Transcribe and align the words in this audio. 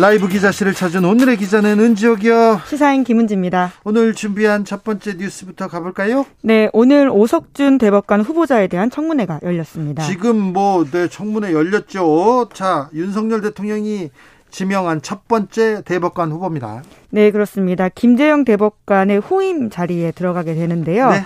라이브 0.00 0.28
기자실을 0.28 0.74
찾은 0.74 1.04
오늘의 1.04 1.36
기자는 1.38 1.80
은지옥이요. 1.80 2.60
시사인 2.68 3.02
김은지입니다. 3.02 3.72
오늘 3.82 4.14
준비한 4.14 4.64
첫 4.64 4.84
번째 4.84 5.14
뉴스부터 5.14 5.66
가볼까요? 5.66 6.24
네, 6.40 6.68
오늘 6.72 7.10
오석준 7.10 7.78
대법관 7.78 8.20
후보자에 8.20 8.68
대한 8.68 8.90
청문회가 8.90 9.40
열렸습니다. 9.42 10.04
지금 10.04 10.36
뭐, 10.36 10.84
네, 10.88 11.08
청문회 11.08 11.52
열렸죠. 11.52 12.48
자, 12.54 12.88
윤석열 12.94 13.40
대통령이 13.40 14.10
지명한 14.50 15.02
첫 15.02 15.26
번째 15.26 15.82
대법관 15.84 16.30
후보입니다. 16.30 16.84
네, 17.10 17.32
그렇습니다. 17.32 17.88
김재영 17.88 18.44
대법관의 18.44 19.18
후임 19.18 19.68
자리에 19.68 20.12
들어가게 20.12 20.54
되는데요. 20.54 21.10
네. 21.10 21.24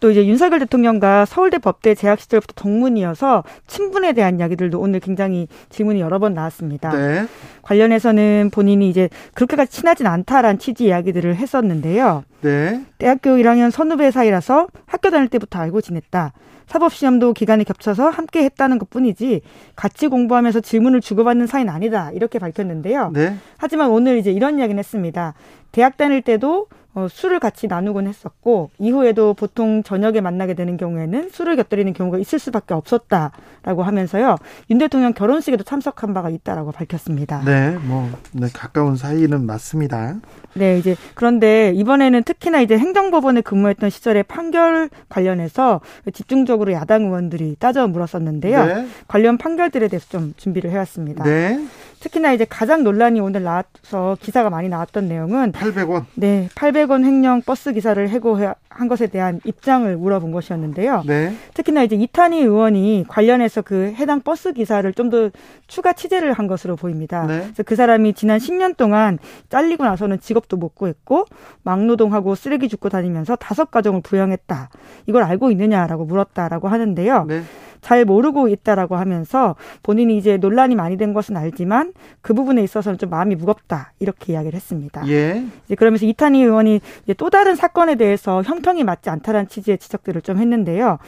또 0.00 0.10
이제 0.10 0.26
윤석열 0.26 0.58
대통령과 0.60 1.26
서울대 1.26 1.58
법대 1.58 1.94
재학 1.94 2.20
시절부터 2.20 2.54
동문이어서 2.56 3.44
친분에 3.66 4.12
대한 4.14 4.38
이야기들도 4.38 4.80
오늘 4.80 4.98
굉장히 5.00 5.46
질문이 5.68 6.00
여러 6.00 6.18
번 6.18 6.34
나왔습니다. 6.34 6.90
네. 6.90 7.26
관련해서는 7.62 8.50
본인이 8.52 8.88
이제 8.88 9.08
그렇게까지 9.34 9.70
친하진 9.70 10.06
않다라는 10.06 10.58
취지 10.58 10.86
이야기들을 10.86 11.36
했었는데요. 11.36 12.24
네. 12.42 12.84
대학교 12.98 13.30
1학년 13.30 13.70
선후배 13.70 14.10
사이라서 14.10 14.68
학교 14.86 15.10
다닐 15.10 15.28
때부터 15.28 15.58
알고 15.58 15.80
지냈다. 15.80 16.32
사법시험도 16.66 17.32
기간이 17.32 17.64
겹쳐서 17.64 18.10
함께 18.10 18.44
했다는 18.44 18.78
것 18.78 18.88
뿐이지 18.90 19.42
같이 19.74 20.06
공부하면서 20.06 20.60
질문을 20.60 21.00
주고받는 21.00 21.46
사이는 21.48 21.72
아니다. 21.72 22.12
이렇게 22.12 22.38
밝혔는데요. 22.38 23.10
네. 23.12 23.36
하지만 23.58 23.90
오늘 23.90 24.18
이제 24.18 24.30
이런 24.30 24.58
이야기는 24.58 24.78
했습니다. 24.78 25.34
대학 25.72 25.96
다닐 25.96 26.22
때도 26.22 26.68
어, 26.92 27.06
술을 27.08 27.38
같이 27.38 27.68
나누곤 27.68 28.08
했었고 28.08 28.70
이후에도 28.78 29.34
보통 29.34 29.84
저녁에 29.84 30.20
만나게 30.20 30.54
되는 30.54 30.76
경우에는 30.76 31.30
술을 31.30 31.54
곁들이는 31.54 31.92
경우가 31.92 32.18
있을 32.18 32.40
수밖에 32.40 32.74
없었다라고 32.74 33.84
하면서요 33.84 34.34
윤 34.70 34.78
대통령 34.78 35.12
결혼식에도 35.12 35.62
참석한 35.62 36.12
바가 36.12 36.30
있다라고 36.30 36.72
밝혔습니다. 36.72 37.42
네, 37.44 37.78
뭐 37.82 38.10
네, 38.32 38.48
가까운 38.52 38.96
사이는 38.96 39.46
맞습니다. 39.46 40.16
네, 40.54 40.78
이제 40.78 40.96
그런데 41.14 41.72
이번에는 41.76 42.24
특히나 42.30 42.60
이제 42.60 42.78
행정법원에 42.78 43.40
근무했던 43.40 43.90
시절의 43.90 44.22
판결 44.24 44.88
관련해서 45.08 45.80
집중적으로 46.12 46.72
야당 46.72 47.06
의원들이 47.06 47.56
따져 47.58 47.88
물었었는데요. 47.88 48.66
네. 48.66 48.86
관련 49.08 49.36
판결들에 49.36 49.88
대해서 49.88 50.06
좀 50.10 50.34
준비를 50.36 50.70
해왔습니다. 50.70 51.24
네. 51.24 51.58
특히나 52.00 52.32
이제 52.32 52.46
가장 52.48 52.82
논란이 52.82 53.20
오늘 53.20 53.42
나와서 53.42 54.16
기사가 54.20 54.48
많이 54.48 54.68
나왔던 54.68 55.06
내용은 55.06 55.52
800원. 55.52 56.06
네, 56.14 56.48
800원 56.54 57.04
횡령 57.04 57.42
버스 57.42 57.72
기사를 57.72 58.08
해고한 58.08 58.88
것에 58.88 59.06
대한 59.06 59.40
입장을 59.44 59.96
물어본 59.96 60.32
것이었는데요. 60.32 61.02
네. 61.06 61.34
특히나 61.52 61.82
이제 61.82 61.96
이탄희 61.96 62.38
의원이 62.40 63.04
관련해서 63.08 63.60
그 63.62 63.92
해당 63.96 64.20
버스 64.22 64.52
기사를 64.52 64.90
좀 64.94 65.10
더 65.10 65.28
추가 65.66 65.92
취재를 65.92 66.32
한 66.34 66.46
것으로 66.46 66.76
보입니다. 66.76 67.26
네. 67.26 67.40
그래서 67.40 67.62
그 67.64 67.74
사람이 67.74 68.12
지난 68.14 68.38
10년 68.38 68.76
동안 68.76 69.18
잘리고 69.48 69.82
나서는 69.84 70.20
직업도 70.20 70.56
못 70.56 70.76
구했고 70.76 71.24
막노동하고 71.64 72.36
쓰레기 72.36 72.68
줍고 72.68 72.90
다니면서 72.90 73.34
다섯 73.34 73.72
가정을 73.72 74.02
부양했다. 74.02 74.70
이걸 75.06 75.24
알고 75.24 75.50
있느냐라고 75.50 76.04
물었다라고 76.04 76.68
하는데요. 76.68 77.24
네. 77.26 77.42
잘 77.80 78.04
모르고 78.04 78.48
있다라고 78.48 78.96
하면서 78.96 79.56
본인이 79.82 80.16
이제 80.16 80.36
논란이 80.36 80.74
많이 80.74 80.96
된 80.96 81.12
것은 81.12 81.36
알지만 81.36 81.92
그 82.20 82.34
부분에 82.34 82.62
있어서는 82.62 82.98
좀 82.98 83.10
마음이 83.10 83.34
무겁다 83.34 83.92
이렇게 83.98 84.32
이야기를 84.32 84.54
했습니다. 84.54 85.06
예. 85.08 85.44
이제 85.66 85.74
그러면서 85.74 86.06
이탄희 86.06 86.42
의원이 86.42 86.80
이제 87.04 87.14
또 87.14 87.30
다른 87.30 87.56
사건에 87.56 87.94
대해서 87.94 88.42
형평이 88.42 88.84
맞지 88.84 89.10
않다라는 89.10 89.48
취지의 89.48 89.78
지적들을 89.78 90.22
좀 90.22 90.38
했는데요. 90.38 90.98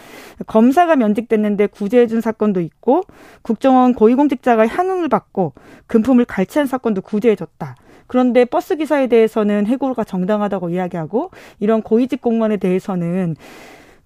검사가 0.46 0.96
면직됐는데 0.96 1.68
구제해준 1.68 2.20
사건도 2.20 2.60
있고 2.60 3.02
국정원 3.42 3.94
고위공직자가 3.94 4.66
향응을 4.66 5.08
받고 5.08 5.52
금품을 5.86 6.24
갈취한 6.24 6.66
사건도 6.66 7.02
구제해줬다. 7.02 7.76
그런데 8.06 8.44
버스 8.44 8.76
기사에 8.76 9.06
대해서는 9.06 9.66
해고가 9.66 10.04
정당하다고 10.04 10.68
이야기하고 10.68 11.30
이런 11.60 11.80
고위직 11.80 12.20
공무원에 12.20 12.58
대해서는 12.58 13.36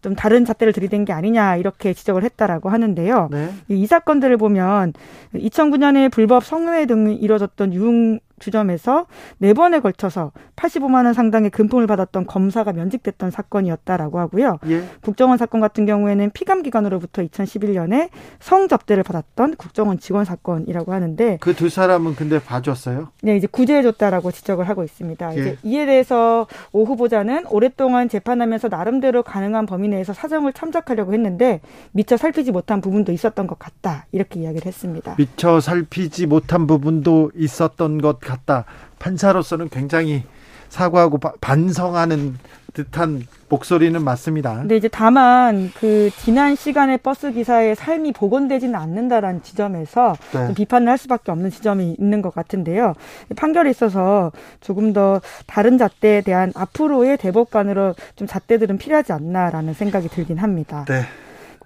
좀 0.07 0.15
다른 0.15 0.45
잣대를 0.45 0.73
들이댄 0.73 1.05
게 1.05 1.13
아니냐 1.13 1.57
이렇게 1.57 1.93
지적을 1.93 2.23
했다라고 2.23 2.69
하는데요. 2.69 3.29
네. 3.33 3.51
이 3.67 3.89
사건들을 3.89 4.37
보면 4.37 4.93
2009년에 5.35 6.13
불법 6.13 6.45
성매매 6.45 6.87
등이 6.87 7.17
이뤄졌던 7.17 7.75
유흥 7.75 8.21
주점에서 8.39 9.07
네 9.39 9.53
번에 9.53 9.81
걸쳐서 9.81 10.33
85만 10.57 11.05
원 11.05 11.13
상당의 11.13 11.51
금품을 11.51 11.87
받았던 11.87 12.27
검사가 12.27 12.73
면직됐던 12.73 13.31
사건이었다라고 13.31 14.19
하고요. 14.19 14.59
예. 14.69 14.85
국정원 15.03 15.37
사건 15.39 15.61
같은 15.61 15.85
경우에는 15.87 16.31
피감 16.31 16.63
기관으로부터 16.63 17.23
2011년에 17.23 18.11
성접대를 18.41 19.03
받았던 19.03 19.57
국정원 19.57 19.99
직원 19.99 20.25
사건이라고 20.25 20.93
하는데 20.93 21.39
그 21.41 21.57
두 21.57 21.71
사람은 21.71 22.15
근데 22.17 22.39
봐줬어요? 22.39 23.09
네, 23.23 23.37
이제 23.37 23.47
구제해줬다라고 23.47 24.31
지적을 24.31 24.69
하고 24.69 24.85
있습니다. 24.85 25.37
예. 25.37 25.41
이제 25.41 25.59
이에 25.63 25.87
대해서 25.87 26.47
오 26.73 26.85
후보자는 26.85 27.47
오랫동안 27.49 28.09
재판하면서 28.11 28.69
나름대로 28.69 29.23
가능한 29.23 29.65
범위 29.65 29.89
내에서 29.89 30.13
사정을 30.13 30.53
참작하려고 30.53 31.15
했는데 31.15 31.61
미처 31.93 32.17
살피지 32.19 32.53
못한 32.53 32.81
부분도 32.83 33.11
있었던 33.13 33.47
것 33.47 33.59
같다 33.59 34.07
이렇게 34.13 34.41
이야기를 34.41 34.67
했습니다. 34.67 35.15
미처 35.17 35.61
살피지 35.61 36.27
못한 36.27 36.67
부분도 36.67 37.33
있었던 37.35 38.03
것 38.03 38.21
같다. 38.27 38.65
판사로서는 38.99 39.69
굉장히 39.69 40.25
사과하고 40.69 41.19
반성하는 41.41 42.35
듯한 42.75 43.23
목소리는 43.49 44.03
맞습니다. 44.03 44.57
근데 44.57 44.77
이제 44.77 44.89
다만 44.89 45.71
그 45.79 46.11
지난 46.19 46.55
시간에 46.55 46.99
버스 46.99 47.33
기사의 47.33 47.75
삶이 47.75 48.13
복원되지는 48.13 48.75
않는다라는 48.75 49.43
지점에서 49.43 50.15
네. 50.33 50.55
비판을 50.55 50.89
할 50.89 50.99
수밖에 50.99 51.33
없는 51.33 51.51
지점이 51.51 51.97
있는 51.99 52.21
것 52.21 52.35
같은데요. 52.35 52.93
판결에 53.37 53.71
있어서 53.71 54.31
조금 54.61 54.93
더 54.93 55.23
다른 55.47 55.79
잣대에 55.79 56.21
대한 56.21 56.53
앞으로의 56.55 57.17
대법관으로 57.17 57.95
좀 58.17 58.27
잣대들은 58.27 58.77
필요하지 58.77 59.13
않나라는 59.13 59.73
생각이 59.73 60.09
들긴 60.09 60.39
합니다. 60.39 60.85
네. 60.87 61.03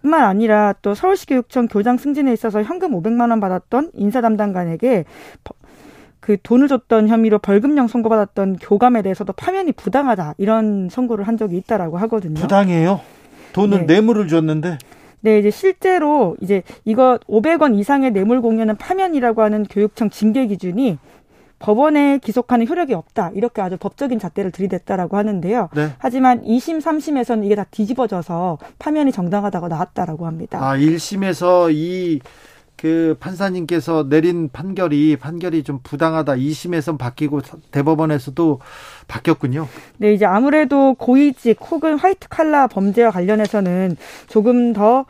뿐만 0.02 0.24
아니라 0.24 0.74
또 0.80 0.94
서울시교육청 0.94 1.68
교장 1.68 1.98
승진에 1.98 2.32
있어서 2.32 2.62
현금 2.62 2.92
500만 2.92 3.30
원 3.30 3.40
받았던 3.40 3.90
인사 3.94 4.20
담당관에게 4.20 5.04
그 6.20 6.36
돈을 6.42 6.68
줬던 6.68 7.08
혐의로 7.08 7.38
벌금형 7.38 7.88
선고받았던 7.88 8.56
교감에 8.60 9.02
대해서도 9.02 9.32
파면이 9.32 9.72
부당하다 9.72 10.34
이런 10.38 10.88
선고를 10.90 11.26
한 11.26 11.36
적이 11.36 11.56
있다라고 11.58 11.98
하거든요. 11.98 12.34
부당해요? 12.34 13.00
돈은 13.52 13.86
네. 13.86 13.94
뇌물을 13.94 14.28
줬는데. 14.28 14.78
네, 15.22 15.38
이제 15.38 15.50
실제로 15.50 16.36
이제 16.40 16.62
이거 16.84 17.18
500원 17.28 17.78
이상의 17.78 18.12
뇌물 18.12 18.40
공여는 18.40 18.76
파면이라고 18.76 19.42
하는 19.42 19.64
교육청 19.64 20.08
징계 20.08 20.46
기준이 20.46 20.98
법원에 21.58 22.18
기속하는 22.18 22.66
효력이 22.66 22.94
없다. 22.94 23.32
이렇게 23.34 23.60
아주 23.60 23.76
법적인 23.76 24.18
잣대를 24.18 24.50
들이댔다라고 24.50 25.18
하는데요. 25.18 25.68
네. 25.74 25.90
하지만 25.98 26.42
2심, 26.42 26.80
3심에서는 26.80 27.44
이게 27.44 27.54
다 27.54 27.64
뒤집어져서 27.70 28.58
파면이 28.78 29.12
정당하다고 29.12 29.68
나왔다라고 29.68 30.26
합니다. 30.26 30.58
아, 30.62 30.76
1심에서 30.76 31.70
이 31.74 32.20
그 32.80 33.14
판사님께서 33.20 34.08
내린 34.08 34.48
판결이 34.48 35.16
판결이 35.16 35.64
좀 35.64 35.80
부당하다 35.82 36.32
2심에선 36.36 36.96
바뀌고 36.96 37.42
대법원에서도 37.70 38.58
바뀌었군요. 39.06 39.68
네, 39.98 40.14
이제 40.14 40.24
아무래도 40.24 40.94
고위직 40.94 41.58
혹은 41.70 41.98
화이트 41.98 42.28
칼라 42.30 42.66
범죄와 42.68 43.10
관련해서는 43.10 43.98
조금 44.28 44.72
더 44.72 45.04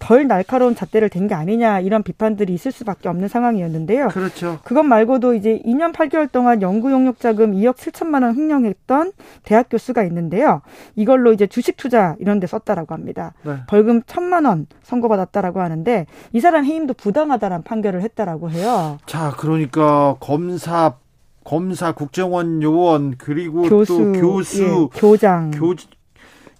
덜 0.00 0.26
날카로운 0.26 0.74
잣대를 0.74 1.08
댄 1.08 1.28
게 1.28 1.34
아니냐 1.34 1.80
이런 1.80 2.02
비판들이 2.02 2.52
있을 2.54 2.72
수밖에 2.72 3.08
없는 3.08 3.28
상황이었는데요. 3.28 4.08
그렇죠. 4.08 4.58
그것 4.64 4.82
말고도 4.82 5.34
이제 5.34 5.60
2년 5.64 5.92
8개월 5.92 6.32
동안 6.32 6.62
연구 6.62 6.90
용역 6.90 7.20
자금 7.20 7.52
2억 7.52 7.76
7천만 7.76 8.22
원 8.24 8.34
횡령했던 8.34 9.12
대학 9.44 9.68
교수가 9.70 10.02
있는데요. 10.04 10.62
이걸로 10.96 11.32
이제 11.32 11.46
주식 11.46 11.76
투자 11.76 12.16
이런 12.18 12.40
데 12.40 12.46
썼다라고 12.46 12.94
합니다. 12.94 13.34
네. 13.44 13.56
벌금 13.68 14.00
1천만 14.02 14.46
원 14.46 14.66
선고받았다라고 14.82 15.60
하는데 15.60 16.06
이 16.32 16.40
사람 16.40 16.64
해임도 16.64 16.94
부당하다라는 16.94 17.62
판결을 17.62 18.02
했다라고 18.02 18.50
해요. 18.50 18.98
자, 19.06 19.32
그러니까 19.36 20.16
검사 20.20 20.94
검사 21.44 21.92
국정원 21.92 22.62
요원 22.62 23.16
그리고 23.18 23.62
교수, 23.62 23.96
또 23.98 24.12
교수 24.20 24.62
예, 24.94 24.98
교장 25.00 25.50
교 25.52 25.74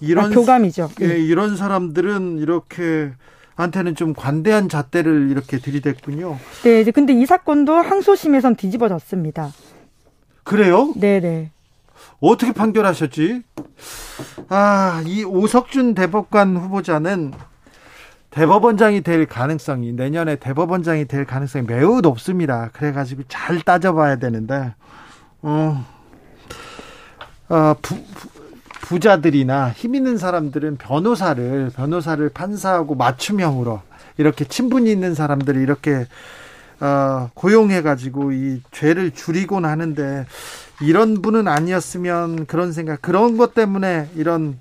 이런 0.01 0.27
아, 0.27 0.29
교감이죠. 0.35 0.91
예, 1.03 1.19
이런 1.19 1.57
사람들은 1.57 2.39
이렇게 2.39 3.13
한테는 3.55 3.95
좀 3.95 4.15
관대한 4.15 4.69
잣대를 4.69 5.31
이렇게 5.31 5.59
들이댔군요. 5.59 6.39
네, 6.63 6.85
근데 6.91 7.13
이 7.13 7.27
사건도 7.27 7.75
항소심에선 7.75 8.57
뒤집어졌습니다. 8.57 9.53
그래요? 10.45 10.93
네, 10.97 11.21
네. 11.21 11.51
어떻게 12.21 12.53
판결하셨지? 12.53 13.43
아, 14.49 15.03
이 15.07 15.25
오석준 15.25 15.95
대법관 15.95 16.57
후보자는 16.57 17.33
대법원장이 18.31 19.03
될 19.03 19.27
가능성이 19.27 19.93
내년에 19.93 20.37
대법원장이 20.37 21.07
될 21.07 21.25
가능성이 21.27 21.67
매우 21.67 22.01
높습니다. 22.01 22.71
그래가지고 22.73 23.25
잘 23.29 23.61
따져봐야 23.61 24.17
되는데, 24.17 24.73
어, 25.43 25.85
어 27.49 27.75
부, 27.83 27.97
부 27.97 28.40
자들이나 29.01 29.71
힘 29.71 29.95
있는 29.95 30.19
사람들은 30.19 30.77
변호사를 30.77 31.71
변호사를 31.75 32.29
판사하고 32.31 32.95
맞춤형으로 32.95 33.83
이렇게 34.19 34.45
친분이 34.45 34.91
있는 34.91 35.15
사람들이 35.15 35.61
이렇게 35.63 36.07
어, 36.81 37.31
고용해 37.35 37.83
가지고 37.83 38.33
이 38.33 38.63
죄를 38.73 39.11
줄이곤 39.11 39.65
하는데 39.65 40.27
이런 40.81 41.21
분은 41.21 41.47
아니었으면 41.47 42.47
그런 42.47 42.73
생각 42.73 43.03
그런 43.03 43.37
것 43.37 43.55
때문에 43.55 44.09
이런 44.17 44.59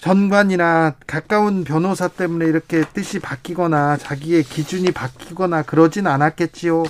전관이나 0.00 0.94
가까운 1.06 1.64
변호사 1.64 2.08
때문에 2.08 2.46
이렇게 2.46 2.84
뜻이 2.92 3.18
바뀌거나 3.20 3.96
자기의 3.96 4.42
기준이 4.44 4.92
바뀌거나 4.92 5.62
그러진 5.62 6.06
않았겠지요. 6.06 6.84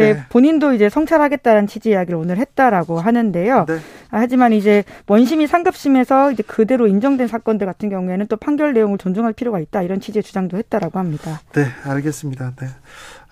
네, 0.00 0.14
네, 0.14 0.22
본인도 0.28 0.72
이제 0.72 0.88
성찰하겠다는 0.88 1.66
취지 1.66 1.90
이야기를 1.90 2.18
오늘 2.18 2.38
했다라고 2.38 3.00
하는데요. 3.00 3.66
네. 3.66 3.78
하지만 4.10 4.52
이제 4.52 4.84
원심이 5.06 5.46
상급심에서 5.46 6.32
이제 6.32 6.42
그대로 6.42 6.86
인정된 6.86 7.28
사건들 7.28 7.66
같은 7.66 7.88
경우에는 7.88 8.26
또 8.26 8.36
판결 8.36 8.72
내용을 8.72 8.98
존중할 8.98 9.32
필요가 9.32 9.60
있다 9.60 9.82
이런 9.82 10.00
취지의 10.00 10.22
주장도 10.22 10.56
했다라고 10.56 10.98
합니다. 10.98 11.40
네, 11.52 11.66
알겠습니다. 11.84 12.54
네. 12.56 12.66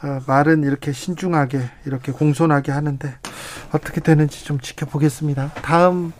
어, 0.02 0.20
말은 0.26 0.62
이렇게 0.62 0.92
신중하게 0.92 1.60
이렇게 1.86 2.12
공손하게 2.12 2.72
하는데 2.72 3.14
어떻게 3.72 4.00
되는지 4.00 4.44
좀 4.44 4.60
지켜보겠습니다. 4.60 5.52
다음 5.62 6.12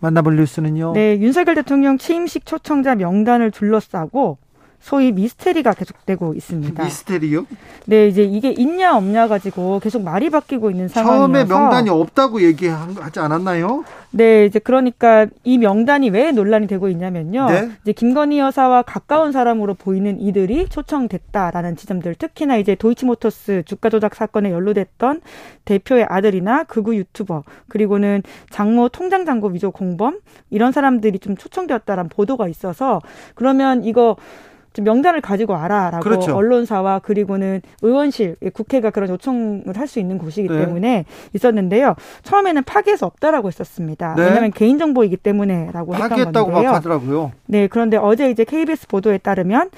만나볼 0.00 0.36
뉴스는요. 0.36 0.92
네, 0.92 1.18
윤석열 1.18 1.54
대통령 1.54 1.98
취임식 1.98 2.46
초청자 2.46 2.94
명단을 2.94 3.50
둘러싸고 3.50 4.38
소위 4.86 5.10
미스테리가 5.10 5.72
계속되고 5.72 6.34
있습니다. 6.34 6.84
미스테리요? 6.84 7.44
네, 7.86 8.06
이제 8.06 8.22
이게 8.22 8.52
있냐 8.52 8.96
없냐 8.96 9.26
가지고 9.26 9.80
계속 9.80 10.04
말이 10.04 10.30
바뀌고 10.30 10.70
있는 10.70 10.86
상황이어서 10.86 11.18
처음에 11.18 11.44
명단이 11.44 11.90
없다고 11.90 12.40
얘기하지 12.42 13.18
않았나요? 13.18 13.82
네, 14.12 14.44
이제 14.44 14.60
그러니까 14.60 15.26
이 15.42 15.58
명단이 15.58 16.10
왜 16.10 16.30
논란이 16.30 16.68
되고 16.68 16.88
있냐면요. 16.88 17.46
네? 17.46 17.70
이제 17.82 17.90
김건희 17.90 18.38
여사와 18.38 18.82
가까운 18.82 19.32
사람으로 19.32 19.74
보이는 19.74 20.20
이들이 20.20 20.68
초청됐다라는 20.68 21.74
지점들, 21.74 22.14
특히나 22.14 22.56
이제 22.56 22.76
도이치모터스 22.76 23.64
주가 23.66 23.90
조작 23.90 24.14
사건에 24.14 24.52
연루됐던 24.52 25.20
대표의 25.64 26.06
아들이나 26.08 26.62
극우 26.62 26.94
유튜버 26.94 27.42
그리고는 27.68 28.22
장모 28.50 28.90
통장 28.90 29.24
잔고 29.24 29.48
위조 29.48 29.72
공범 29.72 30.20
이런 30.50 30.70
사람들이 30.70 31.18
좀 31.18 31.36
초청되었다라는 31.36 32.08
보도가 32.08 32.46
있어서 32.46 33.00
그러면 33.34 33.82
이거 33.82 34.14
명단을 34.82 35.20
가지고 35.20 35.54
와라라고 35.54 36.02
그렇죠. 36.02 36.36
언론사와 36.36 37.00
그리고는 37.00 37.62
의원실 37.82 38.36
국회가 38.52 38.90
그런 38.90 39.08
요청을 39.10 39.76
할 39.76 39.86
수 39.86 40.00
있는 40.00 40.18
곳이기 40.18 40.48
네. 40.48 40.64
때문에 40.64 41.04
있었는데요. 41.32 41.94
처음에는 42.24 42.64
파기할 42.64 42.98
수 42.98 43.04
없다라고 43.04 43.46
했었습니다. 43.48 44.14
네. 44.16 44.24
왜냐하면 44.24 44.50
개인정보이기 44.50 45.16
때문에라고 45.18 45.94
했던 45.94 46.32
건데요. 46.32 46.70
하더라고요. 46.70 47.32
네, 47.46 47.68
그런데 47.68 47.96
어제 47.96 48.30
이제 48.30 48.42
KBS 48.44 48.88
보도에 48.88 49.18
따르면 49.18 49.70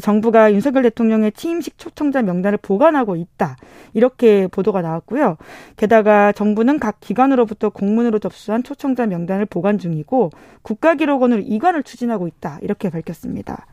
정부가 0.00 0.52
윤석열 0.52 0.82
대통령의 0.84 1.32
취임식 1.32 1.78
초청자 1.78 2.22
명단을 2.22 2.58
보관하고 2.60 3.14
있다 3.14 3.56
이렇게 3.92 4.46
보도가 4.46 4.80
나왔고요. 4.80 5.36
게다가 5.76 6.32
정부는 6.32 6.78
각 6.78 6.98
기관으로부터 7.00 7.68
공문으로 7.68 8.18
접수한 8.18 8.62
초청자 8.62 9.06
명단을 9.06 9.46
보관 9.46 9.78
중이고 9.78 10.30
국가기록원으로 10.62 11.42
이관을 11.44 11.82
추진하고 11.82 12.26
있다 12.26 12.58
이렇게 12.62 12.88
밝혔습니다. 12.90 13.66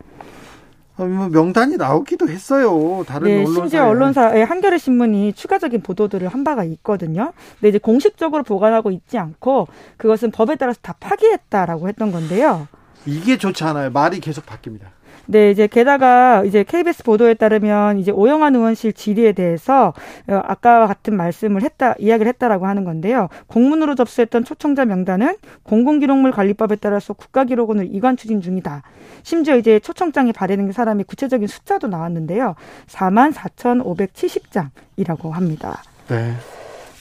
어, 0.99 1.05
뭐 1.05 1.29
명단이 1.29 1.77
나오기도 1.77 2.27
했어요. 2.27 3.03
다른 3.07 3.27
네, 3.27 3.37
언론사 3.37 3.53
심지어 3.61 3.87
언론사의 3.87 4.45
한겨레 4.45 4.77
신문이 4.77 5.33
추가적인 5.33 5.81
보도들을 5.81 6.27
한 6.27 6.43
바가 6.43 6.65
있거든요. 6.65 7.31
근데 7.55 7.69
이제 7.69 7.77
공식적으로 7.79 8.43
보관하고 8.43 8.91
있지 8.91 9.17
않고 9.17 9.69
그것은 9.97 10.31
법에 10.31 10.57
따라서 10.57 10.79
다 10.81 10.93
파기했다라고 10.99 11.87
했던 11.87 12.11
건데요. 12.11 12.67
이게 13.05 13.37
좋지 13.37 13.63
않아요. 13.63 13.89
말이 13.91 14.19
계속 14.19 14.45
바뀝니다. 14.45 14.87
네, 15.31 15.51
이제 15.51 15.67
게다가 15.67 16.43
이제 16.43 16.63
KBS 16.63 17.03
보도에 17.03 17.35
따르면 17.35 17.99
이제 17.99 18.09
오영환 18.09 18.55
의원실 18.55 18.93
질의에 18.93 19.33
대해서 19.33 19.93
어, 20.27 20.41
아까와 20.43 20.87
같은 20.87 21.15
말씀을 21.15 21.61
했다, 21.61 21.93
이야기를 21.99 22.27
했다라고 22.29 22.65
하는 22.65 22.83
건데요. 22.83 23.29
공문으로 23.45 23.93
접수했던 23.93 24.43
초청자 24.43 24.85
명단은 24.85 25.35
공공기록물 25.61 26.31
관리법에 26.31 26.77
따라서 26.77 27.13
국가기록원을 27.13 27.89
이관 27.91 28.17
추진 28.17 28.41
중이다. 28.41 28.81
심지어 29.21 29.55
이제 29.55 29.79
초청장이 29.79 30.33
발행된 30.33 30.71
사람이 30.71 31.03
구체적인 31.03 31.47
숫자도 31.47 31.89
나왔는데요. 31.89 32.55
4만 32.87 33.31
4,570장이라고 33.31 35.29
합니다. 35.29 35.83
네. 36.07 36.33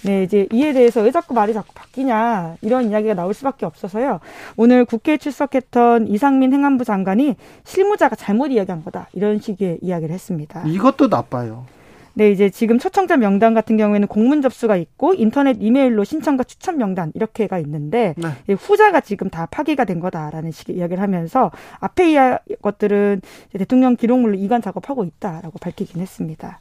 네, 0.08 0.22
이제 0.22 0.48
이에 0.52 0.72
대해서 0.72 1.02
왜 1.02 1.10
자꾸 1.10 1.34
말이 1.34 1.52
자꾸 1.52 1.74
바뀌냐 1.74 2.56
이런 2.62 2.88
이야기가 2.88 3.12
나올 3.12 3.34
수밖에 3.34 3.66
없어서요. 3.66 4.20
오늘 4.56 4.86
국회에 4.86 5.18
출석했던 5.18 6.08
이상민 6.08 6.54
행안부 6.54 6.86
장관이 6.86 7.36
실무자가 7.64 8.16
잘못 8.16 8.46
이야기한 8.46 8.82
거다 8.82 9.08
이런 9.12 9.38
식의 9.38 9.80
이야기를 9.82 10.14
했습니다. 10.14 10.62
이것도 10.64 11.08
나빠요. 11.08 11.66
네, 12.14 12.30
이제 12.30 12.48
지금 12.48 12.78
초청자 12.78 13.18
명단 13.18 13.52
같은 13.52 13.76
경우에는 13.76 14.08
공문 14.08 14.40
접수가 14.40 14.76
있고 14.76 15.12
인터넷 15.12 15.58
이메일로 15.60 16.02
신청과 16.04 16.44
추천 16.44 16.78
명단 16.78 17.12
이렇게가 17.14 17.58
있는데 17.60 18.14
네. 18.16 18.54
후자가 18.54 19.02
지금 19.02 19.28
다 19.28 19.46
파기가 19.46 19.84
된 19.84 20.00
거다라는 20.00 20.50
식의 20.50 20.74
이야기를 20.74 21.00
하면서 21.02 21.52
앞에 21.78 22.12
이 22.14 22.16
것들은 22.60 23.20
대통령 23.52 23.94
기록물로 23.94 24.36
이관 24.36 24.62
작업하고 24.62 25.04
있다라고 25.04 25.58
밝히긴 25.60 26.00
했습니다. 26.00 26.58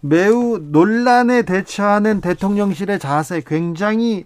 매우 0.00 0.58
논란에 0.58 1.42
대처하는 1.42 2.20
대통령실의 2.20 2.98
자세 2.98 3.42
굉장히 3.46 4.24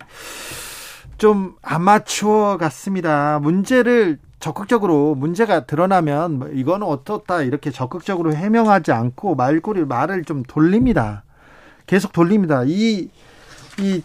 좀 1.18 1.54
아마추어 1.62 2.56
같습니다. 2.58 3.38
문제를 3.40 4.18
적극적으로 4.40 5.14
문제가 5.14 5.64
드러나면 5.64 6.38
뭐 6.38 6.48
이거는 6.48 6.86
어떻다 6.86 7.42
이렇게 7.42 7.70
적극적으로 7.70 8.34
해명하지 8.34 8.92
않고 8.92 9.36
말꼬리 9.36 9.84
말을 9.84 10.24
좀 10.24 10.42
돌립니다. 10.42 11.24
계속 11.86 12.12
돌립니다. 12.12 12.62
이, 12.66 13.08
이 13.78 14.02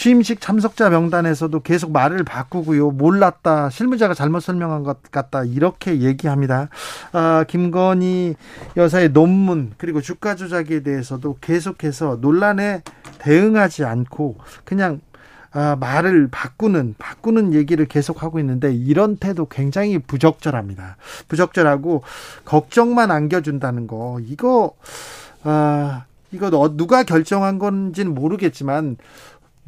취임식 0.00 0.40
참석자 0.40 0.88
명단에서도 0.88 1.60
계속 1.60 1.92
말을 1.92 2.24
바꾸고요. 2.24 2.90
몰랐다. 2.92 3.68
실무자가 3.68 4.14
잘못 4.14 4.40
설명한 4.40 4.82
것 4.82 5.02
같다. 5.10 5.44
이렇게 5.44 6.00
얘기합니다. 6.00 6.70
아, 7.12 7.44
김건희 7.46 8.34
여사의 8.78 9.10
논문 9.10 9.72
그리고 9.76 10.00
주가 10.00 10.36
조작에 10.36 10.82
대해서도 10.82 11.36
계속해서 11.42 12.16
논란에 12.22 12.80
대응하지 13.18 13.84
않고 13.84 14.38
그냥 14.64 15.02
아, 15.52 15.76
말을 15.78 16.28
바꾸는 16.30 16.94
바꾸는 16.98 17.52
얘기를 17.52 17.84
계속 17.84 18.22
하고 18.22 18.38
있는데 18.40 18.72
이런 18.72 19.18
태도 19.18 19.48
굉장히 19.50 19.98
부적절합니다. 19.98 20.96
부적절하고 21.28 22.04
걱정만 22.46 23.10
안겨준다는 23.10 23.86
거 23.86 24.18
이거 24.24 24.72
아 25.42 26.04
이거 26.32 26.48
누가 26.74 27.02
결정한 27.02 27.58
건지는 27.58 28.14
모르겠지만 28.14 28.96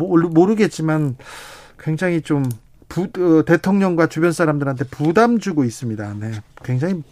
모르겠지만 0.07 1.17
굉장히 1.79 2.23
좀 2.23 2.45
부, 2.89 3.05
어, 3.05 3.45
대통령과 3.45 4.07
주변 4.07 4.33
사람들한테 4.33 4.85
부담 4.85 5.39
주고 5.39 5.65
있습니다. 5.65 6.15
네. 6.21 6.33
굉장히 6.63 7.03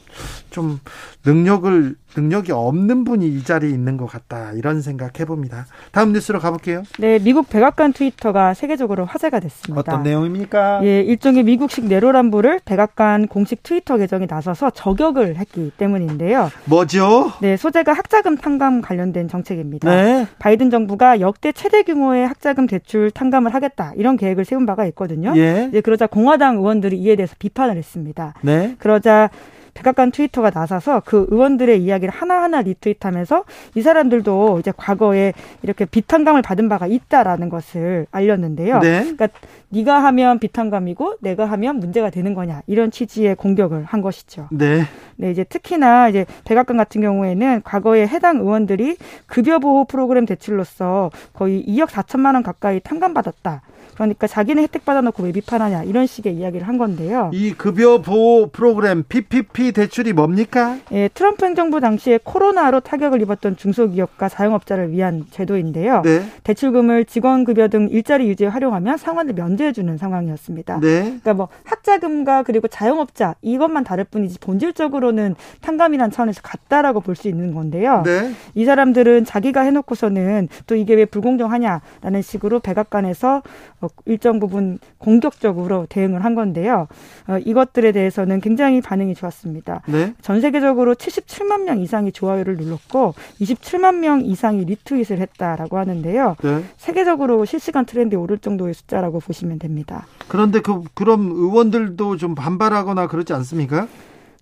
좀 0.50 0.78
능력을 1.24 1.96
능력이 2.16 2.52
없는 2.52 3.04
분이 3.04 3.26
이 3.26 3.44
자리에 3.44 3.70
있는 3.70 3.96
것 3.96 4.06
같다 4.06 4.52
이런 4.52 4.80
생각 4.82 5.20
해봅니다. 5.20 5.66
다음 5.92 6.12
뉴스로 6.12 6.40
가볼게요. 6.40 6.82
네, 6.98 7.18
미국 7.18 7.48
백악관 7.48 7.92
트위터가 7.92 8.54
세계적으로 8.54 9.04
화제가 9.04 9.40
됐습니다. 9.40 9.80
어떤 9.80 10.02
내용입니까? 10.02 10.80
예, 10.84 11.00
일종의 11.00 11.44
미국식 11.44 11.86
내로남불을 11.86 12.60
백악관 12.64 13.28
공식 13.28 13.62
트위터 13.62 13.96
계정이 13.96 14.26
나서서 14.28 14.70
저격을 14.70 15.36
했기 15.36 15.70
때문인데요. 15.76 16.50
뭐죠? 16.64 17.32
네, 17.40 17.56
소재가 17.56 17.92
학자금 17.92 18.36
탕감 18.36 18.80
관련된 18.80 19.28
정책입니다. 19.28 19.88
네. 19.88 20.26
바이든 20.38 20.70
정부가 20.70 21.20
역대 21.20 21.52
최대 21.52 21.82
규모의 21.82 22.26
학자금 22.26 22.66
대출 22.66 23.10
탕감을 23.10 23.54
하겠다 23.54 23.92
이런 23.96 24.16
계획을 24.16 24.44
세운 24.44 24.66
바가 24.66 24.86
있거든요. 24.86 25.32
예. 25.36 25.66
이제 25.70 25.80
그러자 25.80 26.06
공화당 26.06 26.56
의원들이 26.56 26.98
이에 26.98 27.16
대해서 27.16 27.34
비판을 27.38 27.76
했습니다. 27.76 28.34
네. 28.42 28.74
그러자 28.78 29.30
백악관 29.74 30.10
트위터가 30.10 30.50
나서서 30.52 31.02
그 31.04 31.26
의원들의 31.30 31.82
이야기를 31.82 32.12
하나하나 32.12 32.62
리트윗하면서 32.62 33.44
이 33.74 33.82
사람들도 33.82 34.58
이제 34.60 34.72
과거에 34.76 35.32
이렇게 35.62 35.84
비탄감을 35.84 36.42
받은 36.42 36.68
바가 36.68 36.86
있다라는 36.86 37.48
것을 37.48 38.06
알렸는데요. 38.10 38.80
네. 38.80 39.00
그러니까 39.00 39.28
네가 39.70 40.02
하면 40.04 40.38
비탄감이고 40.38 41.16
내가 41.20 41.44
하면 41.46 41.78
문제가 41.78 42.10
되는 42.10 42.34
거냐 42.34 42.62
이런 42.66 42.90
취지의 42.90 43.36
공격을 43.36 43.84
한 43.84 44.02
것이죠. 44.02 44.48
네. 44.50 44.82
네, 45.16 45.30
이제 45.30 45.44
특히나 45.44 46.08
이제 46.08 46.26
백악관 46.44 46.76
같은 46.76 47.00
경우에는 47.00 47.62
과거에 47.62 48.06
해당 48.06 48.38
의원들이 48.38 48.96
급여 49.26 49.58
보호 49.58 49.84
프로그램 49.84 50.26
대출로서 50.26 51.10
거의 51.32 51.64
2억 51.66 51.88
4천만 51.88 52.34
원 52.34 52.42
가까이 52.42 52.80
탕감받았다. 52.80 53.62
그러니까 54.04 54.26
자기는 54.26 54.62
혜택 54.62 54.84
받아놓고 54.84 55.22
왜 55.24 55.32
비판하냐 55.32 55.84
이런 55.84 56.06
식의 56.06 56.34
이야기를 56.34 56.66
한 56.66 56.78
건데요. 56.78 57.30
이 57.34 57.52
급여 57.52 58.00
보호 58.00 58.48
프로그램 58.48 59.04
PPP 59.06 59.72
대출이 59.72 60.12
뭡니까? 60.12 60.78
예, 60.92 61.08
트럼프 61.08 61.44
행정부 61.44 61.80
당시에 61.80 62.18
코로나로 62.22 62.80
타격을 62.80 63.20
입었던 63.22 63.56
중소기업과 63.56 64.28
자영업자를 64.28 64.90
위한 64.92 65.26
제도인데요. 65.30 66.02
네. 66.02 66.22
대출금을 66.44 67.04
직원 67.04 67.44
급여 67.44 67.68
등 67.68 67.88
일자리 67.90 68.28
유지에 68.28 68.46
활용하면 68.48 68.96
상환을 68.96 69.34
면제해 69.34 69.72
주는 69.72 69.96
상황이었습니다. 69.98 70.80
네. 70.80 71.00
그러니까 71.02 71.34
뭐 71.34 71.48
학자금과 71.64 72.42
그리고 72.44 72.68
자영업자 72.68 73.34
이것만 73.42 73.84
다를 73.84 74.04
뿐이지 74.04 74.38
본질적으로는 74.40 75.36
탕감이란 75.60 76.10
차원에서 76.10 76.40
같다라고 76.42 77.00
볼 77.00 77.14
수 77.20 77.28
있는 77.28 77.52
건데요. 77.52 78.02
네. 78.04 78.32
이 78.54 78.64
사람들은 78.64 79.26
자기가 79.26 79.60
해놓고서는 79.60 80.48
또 80.66 80.74
이게 80.74 80.94
왜 80.94 81.04
불공정하냐라는 81.04 82.22
식으로 82.22 82.60
백악관에서 82.60 83.42
어, 83.82 83.88
일정 84.04 84.40
부분 84.40 84.78
공격적으로 84.98 85.86
대응을 85.88 86.24
한 86.24 86.34
건데요. 86.34 86.88
어, 87.28 87.38
이것들에 87.38 87.92
대해서는 87.92 88.40
굉장히 88.40 88.80
반응이 88.80 89.14
좋았습니다. 89.14 89.82
네? 89.86 90.14
전 90.22 90.40
세계적으로 90.40 90.94
77만 90.94 91.64
명 91.64 91.80
이상이 91.80 92.12
좋아요를 92.12 92.56
눌렀고 92.56 93.14
27만 93.40 93.96
명 93.96 94.20
이상이 94.20 94.64
리트윗을 94.64 95.18
했다라고 95.18 95.78
하는데요. 95.78 96.36
네? 96.42 96.64
세계적으로 96.76 97.44
실시간 97.44 97.84
트렌드에 97.86 98.18
오를 98.18 98.38
정도의 98.38 98.74
숫자라고 98.74 99.20
보시면 99.20 99.58
됩니다. 99.58 100.06
그런데 100.28 100.60
그 100.60 100.82
그럼 100.94 101.30
의원들도 101.30 102.16
좀 102.16 102.34
반발하거나 102.34 103.06
그러지 103.06 103.32
않습니까? 103.32 103.86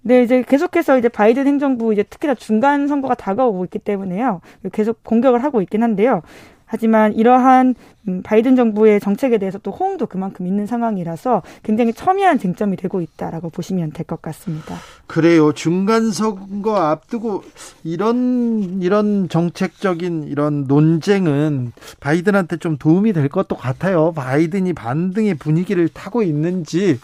네, 0.02 0.22
이제 0.22 0.42
계속해서 0.42 0.98
이제 0.98 1.08
바이든 1.08 1.46
행정부 1.46 1.92
이제 1.92 2.02
특히나 2.02 2.34
중간 2.34 2.86
선거가 2.88 3.14
다가오고 3.14 3.64
있기 3.64 3.78
때문에요. 3.78 4.40
계속 4.72 5.02
공격을 5.04 5.42
하고 5.42 5.60
있긴 5.60 5.82
한데요. 5.82 6.22
하지만 6.68 7.12
이러한 7.14 7.74
음, 8.08 8.22
바이든 8.22 8.56
정부의 8.56 9.00
정책에 9.00 9.38
대해서 9.38 9.58
또 9.58 9.70
호응도 9.70 10.06
그만큼 10.06 10.46
있는 10.46 10.66
상황이라서 10.66 11.42
굉장히 11.62 11.92
첨예한 11.92 12.38
쟁점이 12.38 12.76
되고 12.76 13.00
있다라고 13.00 13.50
보시면 13.50 13.92
될 13.92 14.06
것 14.06 14.22
같습니다. 14.22 14.76
그래요. 15.06 15.52
중간 15.52 16.10
선거 16.12 16.76
앞두고 16.76 17.42
이런 17.84 18.80
이런 18.80 19.28
정책적인 19.28 20.24
이런 20.24 20.64
논쟁은 20.64 21.72
바이든한테 22.00 22.56
좀 22.58 22.78
도움이 22.78 23.12
될 23.12 23.28
것도 23.28 23.56
같아요. 23.56 24.12
바이든이 24.12 24.72
반등의 24.72 25.34
분위기를 25.34 25.88
타고 25.88 26.22
있는지 26.22 26.98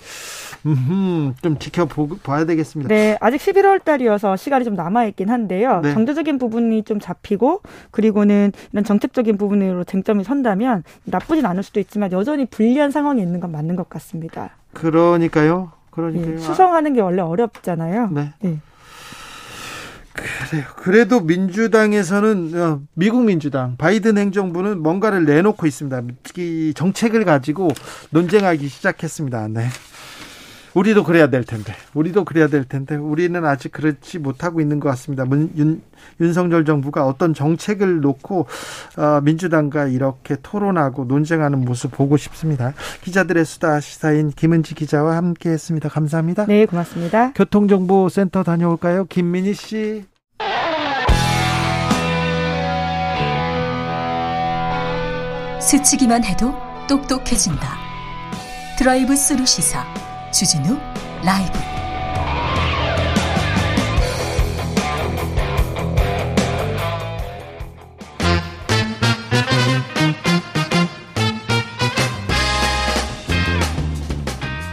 음, 0.66 1.34
좀 1.42 1.58
지켜봐야 1.58 2.44
되겠습니다. 2.46 2.88
네, 2.88 3.18
아직 3.20 3.38
11월 3.38 3.84
달이어서 3.84 4.36
시간이 4.36 4.64
좀 4.64 4.74
남아 4.74 5.04
있긴 5.06 5.28
한데요. 5.28 5.80
네. 5.82 5.92
경제적인 5.92 6.38
부분이 6.38 6.84
좀 6.84 7.00
잡히고, 7.00 7.60
그리고는 7.90 8.52
이런 8.72 8.84
정책적인 8.84 9.36
부분으로 9.36 9.84
쟁점이 9.84 10.24
선다면 10.24 10.84
나쁘진 11.04 11.44
않을 11.46 11.62
수도 11.62 11.80
있지만 11.80 12.12
여전히 12.12 12.46
불리한 12.46 12.90
상황이 12.90 13.20
있는 13.20 13.40
건 13.40 13.52
맞는 13.52 13.76
것 13.76 13.88
같습니다. 13.88 14.50
그러니까요. 14.72 15.72
그러니까요. 15.90 16.36
네, 16.36 16.38
수성하는 16.38 16.94
게 16.94 17.00
원래 17.00 17.22
어렵잖아요. 17.22 18.10
네. 18.12 18.32
네. 18.40 18.58
그래요. 20.14 20.64
그래도 20.76 21.20
민주당에서는 21.20 22.60
어, 22.60 22.80
미국 22.94 23.24
민주당 23.24 23.76
바이든 23.76 24.16
행정부는 24.16 24.80
뭔가를 24.80 25.24
내놓고 25.24 25.66
있습니다. 25.66 26.02
이 26.38 26.72
정책을 26.74 27.24
가지고 27.24 27.68
논쟁하기 28.10 28.68
시작했습니다. 28.68 29.48
네. 29.48 29.66
우리도 30.74 31.04
그래야 31.04 31.28
될 31.28 31.44
텐데, 31.44 31.72
우리도 31.94 32.24
그래야 32.24 32.48
될 32.48 32.64
텐데, 32.64 32.96
우리는 32.96 33.44
아직 33.44 33.72
그렇지 33.72 34.18
못하고 34.18 34.60
있는 34.60 34.80
것 34.80 34.88
같습니다. 34.90 35.24
문, 35.24 35.52
윤, 35.56 35.82
윤석열 36.20 36.64
정부가 36.64 37.06
어떤 37.06 37.32
정책을 37.32 38.00
놓고 38.00 38.46
어, 38.98 39.20
민주당과 39.22 39.86
이렇게 39.86 40.36
토론하고 40.42 41.04
논쟁하는 41.04 41.64
모습 41.64 41.92
보고 41.92 42.16
싶습니다. 42.16 42.74
기자들의 43.02 43.44
수다 43.44 43.80
시사인 43.80 44.30
김은지 44.30 44.74
기자와 44.74 45.16
함께했습니다. 45.16 45.88
감사합니다. 45.88 46.46
네, 46.46 46.66
고맙습니다. 46.66 47.32
교통정보센터 47.32 48.42
다녀올까요, 48.42 49.04
김민희 49.04 49.54
씨? 49.54 50.04
스치기만 55.60 56.24
해도 56.24 56.54
똑똑해진다. 56.88 57.78
드라이브 58.76 59.16
스루 59.16 59.46
시사 59.46 59.84
주진우 60.34 60.76
라이브 61.22 61.52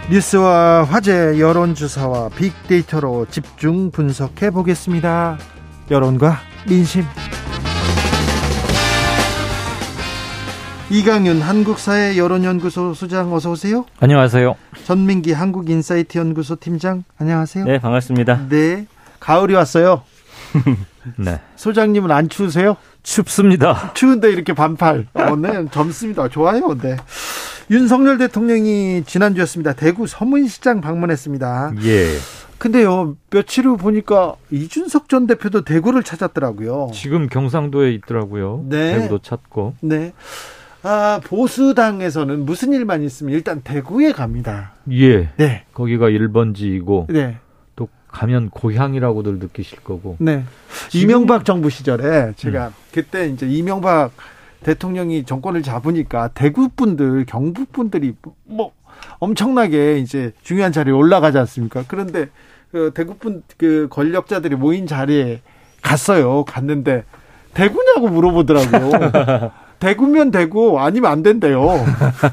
뉴스와 0.09 0.83
화제 0.85 1.39
여론조사와 1.39 2.29
빅데이터로 2.29 3.27
집중 3.29 3.91
분석해 3.91 4.49
보겠습니다. 4.49 5.37
여론과 5.91 6.39
민심. 6.67 7.05
이강윤 10.91 11.39
한국사회 11.41 12.17
여론연구소 12.17 12.93
소장 12.93 13.33
어서 13.33 13.51
오세요. 13.51 13.85
안녕하세요. 14.01 14.55
전민기 14.83 15.31
한국인사이트 15.31 16.17
연구소 16.17 16.57
팀장 16.57 17.05
안녕하세요. 17.17 17.63
네 17.63 17.79
반갑습니다. 17.79 18.49
네 18.49 18.87
가을이 19.21 19.53
왔어요. 19.53 20.03
네. 21.15 21.39
소장님은 21.55 22.11
안 22.11 22.27
추우세요? 22.27 22.75
춥습니다. 23.03 23.93
추운데 23.93 24.29
이렇게 24.31 24.53
반팔. 24.53 25.07
어, 25.13 25.35
네, 25.37 25.65
젊습니다. 25.71 26.27
좋아요. 26.27 26.77
네. 26.77 26.97
윤석열 27.71 28.17
대통령이 28.17 29.03
지난주였습니다. 29.05 29.73
대구 29.73 30.07
서문시장 30.07 30.81
방문했습니다. 30.81 31.73
예. 31.83 32.07
근데요, 32.57 33.15
며칠 33.29 33.65
후 33.65 33.77
보니까 33.77 34.35
이준석 34.51 35.07
전 35.07 35.25
대표도 35.25 35.63
대구를 35.63 36.03
찾았더라고요. 36.03 36.91
지금 36.93 37.27
경상도에 37.27 37.93
있더라고요. 37.93 38.65
네. 38.67 38.97
대구도 38.97 39.19
찾고. 39.19 39.75
네. 39.81 40.11
아, 40.83 41.21
보수당에서는 41.23 42.45
무슨 42.45 42.73
일만 42.73 43.03
있으면 43.03 43.33
일단 43.33 43.61
대구에 43.61 44.11
갑니다. 44.11 44.73
예. 44.91 45.29
네. 45.37 45.65
거기가 45.73 46.09
1번지이고. 46.09 47.11
네. 47.11 47.37
또 47.75 47.87
가면 48.07 48.49
고향이라고들 48.49 49.39
느끼실 49.39 49.79
거고. 49.81 50.17
네. 50.19 50.43
이명박 50.93 51.45
정부 51.45 51.69
시절에 51.69 52.33
제가 52.35 52.67
음. 52.67 52.73
그때 52.91 53.27
이제 53.27 53.47
이명박 53.47 54.11
대통령이 54.63 55.23
정권을 55.25 55.63
잡으니까 55.63 56.29
대구 56.29 56.69
분들, 56.69 57.25
경북 57.25 57.71
분들이 57.71 58.13
뭐 58.43 58.71
엄청나게 59.19 59.97
이제 59.99 60.33
중요한 60.43 60.71
자리에 60.71 60.93
올라가지 60.93 61.37
않습니까? 61.39 61.83
그런데 61.87 62.29
그 62.71 62.91
대구 62.93 63.15
분그 63.15 63.87
권력자들이 63.89 64.55
모인 64.55 64.87
자리에 64.87 65.41
갔어요. 65.81 66.45
갔는데 66.45 67.03
대구냐고 67.53 68.07
물어보더라고요. 68.07 69.51
대구면 69.81 70.29
대구 70.29 70.79
아니면 70.79 71.11
안 71.11 71.23
된대요. 71.23 71.67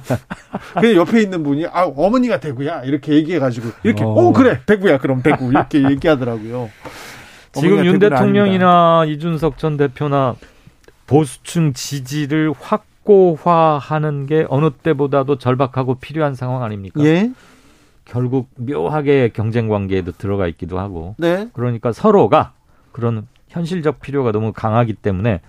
그 0.81 0.95
옆에 0.95 1.23
있는 1.23 1.43
분이 1.43 1.67
아 1.67 1.87
어머니가 1.87 2.41
대구야 2.41 2.83
이렇게 2.85 3.15
얘기해가지고 3.15 3.71
이렇게 3.85 4.05
어, 4.05 4.09
오 4.09 4.33
그래 4.35 4.61
대구야 4.67 4.99
그럼 4.99 5.23
대구 5.23 5.49
이렇게 5.49 5.83
얘기하더라고요. 5.83 6.69
지금 7.55 7.87
윤 7.87 7.99
대통령이나 7.99 9.01
아닙니다. 9.01 9.05
이준석 9.07 9.57
전 9.57 9.79
대표나 9.79 10.37
보수층 11.07 11.73
지지를 11.73 12.53
확고화하는 12.61 14.27
게 14.27 14.45
어느 14.51 14.69
때보다도 14.71 15.39
절박하고 15.39 15.95
필요한 15.95 16.35
상황 16.35 16.63
아닙니까? 16.63 17.03
예. 17.03 17.33
결국 18.05 18.51
묘하게 18.57 19.31
경쟁 19.33 19.69
관계에도 19.69 20.13
들어가 20.13 20.47
있기도 20.49 20.79
하고. 20.79 21.15
네. 21.17 21.49
그러니까 21.55 21.93
서로가 21.93 22.53
그런 22.93 23.27
현실적 23.49 24.01
필요가 24.01 24.33
너무 24.33 24.53
강하기 24.53 24.95
때문에 24.95 25.41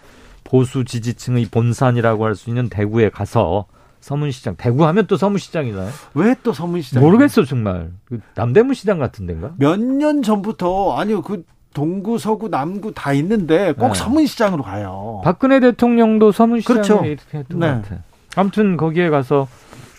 보수 0.44 0.84
지지층의 0.86 1.46
본산이라고 1.52 2.26
할 2.26 2.36
수 2.36 2.50
있는 2.50 2.70
대구에 2.70 3.10
가서 3.10 3.66
서문시장 4.02 4.56
대구 4.58 4.86
하면 4.86 5.08
또 5.08 5.18
서문시장이나요? 5.18 5.90
왜 6.14 6.34
또 6.44 6.54
서문시장? 6.54 7.04
모르겠어 7.04 7.44
정말 7.44 7.92
그 8.06 8.20
남대문 8.36 8.74
시장 8.74 8.98
같은 9.00 9.26
데인가? 9.26 9.52
몇 9.58 9.78
년 9.80 10.24
전부터 10.24 10.96
아니요 10.98 11.22
그 11.22 11.44
동구 11.74 12.18
서구 12.18 12.50
남구 12.50 12.94
다 12.94 13.14
있는데 13.14 13.74
꼭 13.74 13.90
네. 13.90 13.94
서문시장으로 13.96 14.64
가요. 14.64 15.22
박근혜 15.24 15.60
대통령도 15.60 16.32
서문시장에 16.32 16.82
그렇죠. 16.82 17.06
이렇게 17.06 17.38
했던 17.40 17.60
네. 17.60 17.68
것 17.68 17.82
같아. 17.84 18.02
아무튼 18.36 18.78
거기에 18.78 19.10
가서 19.10 19.48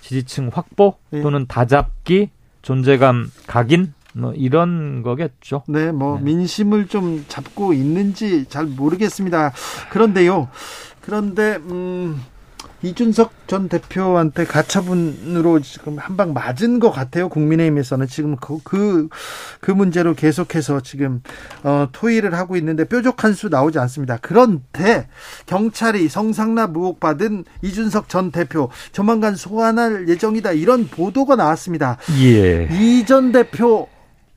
지지층 0.01 0.51
확보 0.53 0.95
네. 1.11 1.21
또는 1.21 1.47
다잡기 1.47 2.31
존재감 2.63 3.31
각인 3.47 3.93
뭐 4.15 4.33
이런 4.35 5.03
거겠죠. 5.03 5.63
네, 5.69 5.93
뭐 5.93 6.17
네. 6.19 6.25
민심을 6.25 6.89
좀 6.89 7.25
잡고 7.29 7.73
있는지 7.73 8.45
잘 8.49 8.65
모르겠습니다. 8.67 9.53
그런데요. 9.91 10.49
그런데 11.01 11.57
음 11.71 12.21
이준석 12.83 13.47
전 13.47 13.69
대표한테 13.69 14.45
가처분으로 14.47 15.61
지금 15.61 15.99
한 15.99 16.17
방 16.17 16.33
맞은 16.33 16.79
것 16.81 16.91
같아요. 16.91 17.29
국민의힘에서는 17.29 18.07
지금 18.07 18.37
그, 18.37 18.59
그, 18.65 19.09
그 19.61 19.71
문제로 19.71 20.15
계속해서 20.15 20.81
지금, 20.81 21.23
어, 21.63 21.89
토의를 21.93 22.35
하고 22.35 22.57
있는데 22.57 22.85
뾰족한 22.85 23.35
수 23.35 23.49
나오지 23.51 23.79
않습니다. 23.79 24.19
그런데 24.23 25.09
경찰이 25.45 26.09
성상납 26.09 26.75
의혹 26.75 27.01
받은 27.01 27.45
이준석 27.63 28.09
전 28.09 28.31
대표 28.31 28.71
조만간 28.93 29.37
소환할 29.37 30.09
예정이다. 30.09 30.53
이런 30.53 30.87
보도가 30.89 31.37
나왔습니다. 31.37 31.99
예. 32.23 32.67
이 32.71 33.05
전 33.07 33.31
대표 33.33 33.89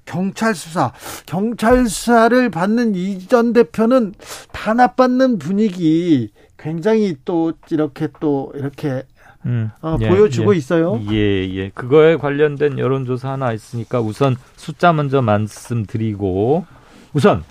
경찰 0.05 0.53
수사, 0.55 0.91
경찰 1.25 1.87
수사를 1.87 2.49
받는 2.49 2.95
이 2.95 3.27
전 3.27 3.53
대표는 3.53 4.13
탄압받는 4.51 5.39
분위기 5.39 6.29
굉장히 6.57 7.15
또 7.25 7.53
이렇게 7.71 8.07
또 8.19 8.51
이렇게 8.55 9.03
음, 9.45 9.69
어, 9.81 9.97
예, 9.99 10.07
보여주고 10.09 10.53
예, 10.53 10.57
있어요. 10.57 11.01
예, 11.11 11.15
예. 11.49 11.69
그거에 11.69 12.15
관련된 12.15 12.79
여론조사 12.79 13.33
하나 13.33 13.51
있으니까 13.51 13.99
우선 13.99 14.35
숫자 14.55 14.93
먼저 14.93 15.21
말씀드리고 15.21 16.65
우선 17.13 17.43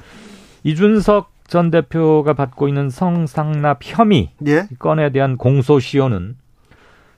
이준석 0.64 1.30
전 1.48 1.70
대표가 1.70 2.32
받고 2.32 2.68
있는 2.68 2.88
성상납 2.88 3.80
혐의 3.82 4.30
예? 4.46 4.66
건에 4.78 5.10
대한 5.12 5.36
공소시효는 5.36 6.36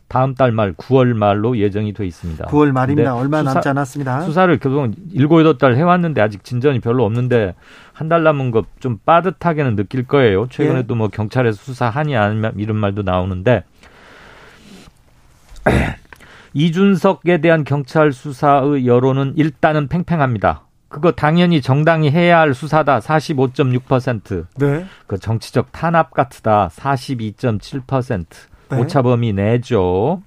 다음 0.08 0.34
달 0.34 0.52
말 0.52 0.72
9월 0.74 1.14
말로 1.14 1.56
예정이 1.58 1.92
돼 1.94 2.06
있습니다. 2.06 2.46
9월 2.46 2.72
말입니다. 2.72 3.14
얼마 3.16 3.38
수사, 3.38 3.54
남지 3.54 3.68
않았습니다. 3.70 4.20
수사를 4.22 4.56
계속 4.58 4.92
7, 5.12 5.28
8달 5.28 5.74
해왔는데 5.74 6.20
아직 6.20 6.44
진전이 6.44 6.80
별로 6.80 7.04
없는데 7.04 7.54
한 7.92 8.08
달 8.08 8.22
남은 8.22 8.50
거좀 8.50 8.98
빠듯하게는 9.04 9.76
느낄 9.76 10.06
거예요. 10.06 10.46
최근에도 10.48 10.94
예. 10.94 10.98
뭐 10.98 11.08
경찰에서 11.08 11.56
수사하니 11.62 12.16
아니면 12.16 12.52
이런 12.56 12.76
말도 12.76 13.02
나오는데 13.02 13.64
이준석에 16.54 17.40
대한 17.40 17.64
경찰 17.64 18.12
수사의 18.12 18.86
여론은 18.86 19.34
일단은 19.36 19.88
팽팽합니다. 19.88 20.62
그거 20.88 21.10
당연히 21.10 21.60
정당이 21.60 22.10
해야 22.12 22.38
할 22.38 22.54
수사다 22.54 23.00
45.6%. 23.00 24.46
네. 24.58 24.86
그 25.08 25.18
정치적 25.18 25.72
탄압 25.72 26.12
같다 26.12 26.68
42.7%. 26.68 28.26
네. 28.70 28.78
오차범위 28.78 29.32
내죠. 29.32 30.22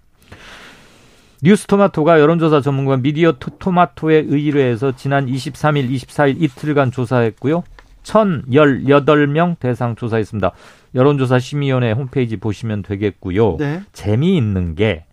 뉴스토마토가 1.44 2.20
여론조사 2.20 2.62
전문가 2.62 2.98
미디어 2.98 3.34
토마토에 3.34 4.26
의뢰해서 4.28 4.96
지난 4.96 5.28
23일, 5.28 5.90
24일 5.92 6.42
이틀간 6.42 6.92
조사했고요. 6.92 7.64
1,018명 8.04 9.60
대상 9.60 9.96
조사했습니다. 9.96 10.52
여론조사 10.96 11.40
심의위원회 11.40 11.92
홈페이지 11.92 12.38
보시면 12.38 12.82
되겠고요. 12.82 13.58
네. 13.58 13.82
재미있는 13.94 14.76
게 14.76 15.06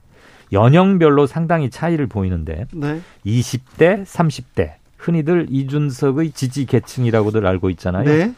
연령별로 0.52 1.26
상당히 1.26 1.68
차이를 1.68 2.06
보이는데 2.06 2.66
네. 2.72 3.00
20대, 3.26 4.04
30대 4.04 4.74
흔히들 4.96 5.48
이준석의 5.50 6.30
지지 6.32 6.64
계층이라고들 6.64 7.46
알고 7.46 7.70
있잖아요. 7.70 8.04
네. 8.04 8.34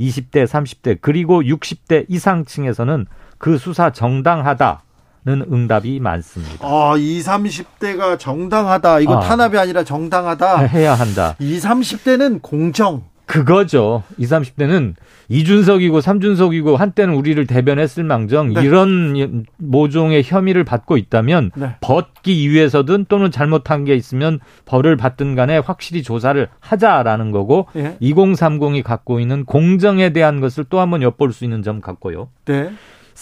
20대, 0.00 0.44
30대 0.44 0.98
그리고 1.00 1.42
60대 1.42 2.06
이상층에서는 2.08 3.06
그 3.42 3.58
수사 3.58 3.90
정당하다 3.90 4.84
는 5.24 5.44
응답이 5.52 6.00
많습니다. 6.00 6.66
아, 6.66 6.96
20, 6.96 7.28
30대가 7.28 8.18
정당하다. 8.18 8.98
이거 9.00 9.18
아, 9.18 9.20
탄압이 9.20 9.56
아니라 9.56 9.84
정당하다. 9.84 10.58
해야 10.66 10.94
한다. 10.94 11.36
20, 11.38 11.62
30대는 11.70 12.42
공정. 12.42 13.04
그거죠. 13.26 14.02
20, 14.18 14.56
30대는 14.56 14.94
이준석이고 15.28 16.00
삼준석이고 16.00 16.76
한때는 16.76 17.14
우리를 17.14 17.46
대변했을 17.46 18.02
망정 18.02 18.52
네. 18.52 18.62
이런 18.62 19.44
모종의 19.58 20.24
혐의를 20.24 20.64
받고 20.64 20.96
있다면 20.96 21.52
네. 21.54 21.76
벗기 21.80 22.50
위해서든 22.50 23.06
또는 23.08 23.30
잘못한 23.30 23.84
게 23.84 23.94
있으면 23.94 24.40
벌을 24.64 24.96
받든 24.96 25.36
간에 25.36 25.58
확실히 25.58 26.02
조사를 26.02 26.48
하자라는 26.58 27.30
거고 27.30 27.68
네. 27.74 27.96
2030이 28.02 28.82
갖고 28.82 29.20
있는 29.20 29.44
공정에 29.44 30.12
대한 30.12 30.40
것을 30.40 30.64
또 30.68 30.80
한번 30.80 31.02
엿볼 31.02 31.32
수 31.32 31.44
있는 31.44 31.62
점 31.62 31.80
같고요. 31.80 32.28
네. 32.44 32.72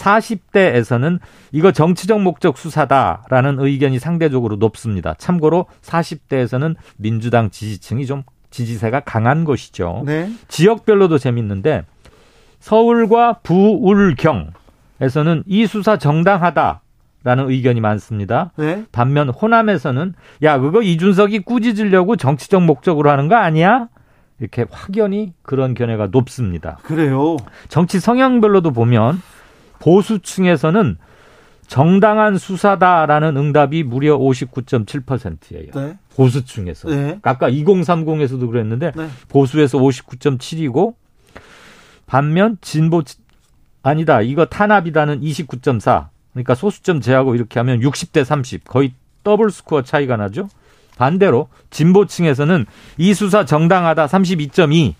40대에서는 0.01 1.21
이거 1.53 1.73
정치적 1.73 2.21
목적 2.23 2.57
수사다라는 2.59 3.61
의견이 3.61 3.99
상대적으로 3.99 4.57
높습니다. 4.57 5.15
참고로 5.15 5.67
40대에서는 5.83 6.75
민주당 6.97 7.51
지지층이 7.51 8.07
좀 8.07 8.23
지지세가 8.51 9.01
강한 9.01 9.45
것이죠. 9.45 10.03
네. 10.07 10.33
지역별로도 10.49 11.19
재밌는데 11.19 11.85
서울과 12.59 13.41
부울경에서는 13.43 14.55
이 15.47 15.67
수사 15.67 15.97
정당하다. 15.97 16.83
라는 17.23 17.51
의견이 17.51 17.83
많습니다. 17.83 18.51
네. 18.57 18.87
반면 18.93 19.29
호남에서는 19.29 20.15
야 20.43 20.59
그거 20.59 20.81
이준석이 20.81 21.41
꾸짖으려고 21.41 22.17
정치적 22.17 22.63
목적으로 22.63 23.11
하는 23.11 23.29
거 23.29 23.37
아니야? 23.37 23.89
이렇게 24.39 24.65
확연히 24.71 25.35
그런 25.43 25.75
견해가 25.75 26.07
높습니다. 26.07 26.79
그래요. 26.83 27.37
정치 27.69 28.01
성향별로도 28.01 28.71
보면 28.71 29.21
보수층에서는 29.81 30.97
정당한 31.67 32.37
수사다라는 32.37 33.37
응답이 33.37 33.85
무려 33.85 34.19
59.7%예요. 34.19 35.71
네. 35.75 35.99
보수층에서. 36.17 36.89
네. 36.89 37.19
아까 37.23 37.49
2030에서도 37.51 38.51
그랬는데 38.51 38.93
네. 38.95 39.09
보수에서 39.29 39.79
59.7이고 39.79 40.95
반면 42.07 42.59
진보 42.61 43.03
아니다. 43.83 44.21
이거 44.21 44.47
탄압이다는 44.47 45.21
29.4. 45.21 46.09
그러니까 46.33 46.55
소수점 46.55 47.01
제하고 47.01 47.35
이렇게 47.35 47.61
하면 47.61 47.81
60대 47.81 48.25
30. 48.25 48.65
거의 48.65 48.93
더블 49.23 49.51
스코어 49.51 49.83
차이가 49.83 50.17
나죠. 50.17 50.49
반대로 50.97 51.49
진보층에서는 51.71 52.67
이 52.99 53.15
수사 53.15 53.45
정당하다 53.45 54.07
32.2. 54.07 54.95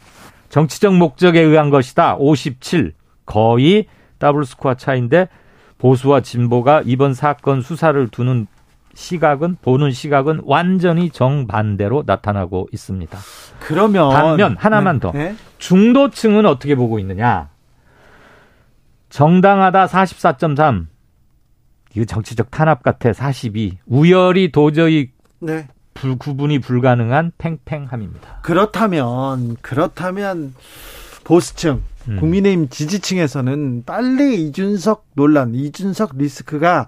정치적 0.49 0.95
목적에 0.95 1.41
의한 1.41 1.71
것이다 1.71 2.15
57. 2.15 2.93
거의 3.27 3.87
더블 4.21 4.45
스코어 4.45 4.75
차인데 4.75 5.29
보수와 5.79 6.21
진보가 6.21 6.83
이번 6.85 7.15
사건 7.15 7.63
수사를 7.63 8.07
두는 8.09 8.47
시각은 8.95 9.57
보는 9.63 9.91
시각은 9.91 10.43
완전히 10.45 11.11
정반대로 11.11 12.05
나타나고 12.07 12.69
있습니다. 12.73 13.19
그러면 13.61 14.11
반면 14.11 14.57
하나만 14.59 14.97
네. 14.97 15.01
더 15.01 15.13
네. 15.13 15.37
중도층은 15.59 16.47
어떻게 16.47 16.75
보고 16.75 16.99
있느냐? 16.99 17.49
정당하다 19.09 19.87
44.3. 19.87 20.87
이거 21.95 22.05
정치적 22.05 22.51
탄압 22.51 22.83
같아 22.83 23.13
42. 23.13 23.79
우열이 23.87 24.53
도저히 24.53 25.11
네. 25.41 25.67
불, 25.95 26.17
구분이 26.17 26.61
불가능한 26.61 27.33
팽팽함입니다. 27.39 28.41
그렇다면 28.43 29.57
그렇다면 29.61 30.55
보수층 31.25 31.71
음. 31.73 31.90
국민의힘 32.19 32.69
지지층에서는 32.69 33.85
빨리 33.85 34.47
이준석 34.47 35.07
논란, 35.15 35.55
이준석 35.55 36.13
리스크가 36.17 36.87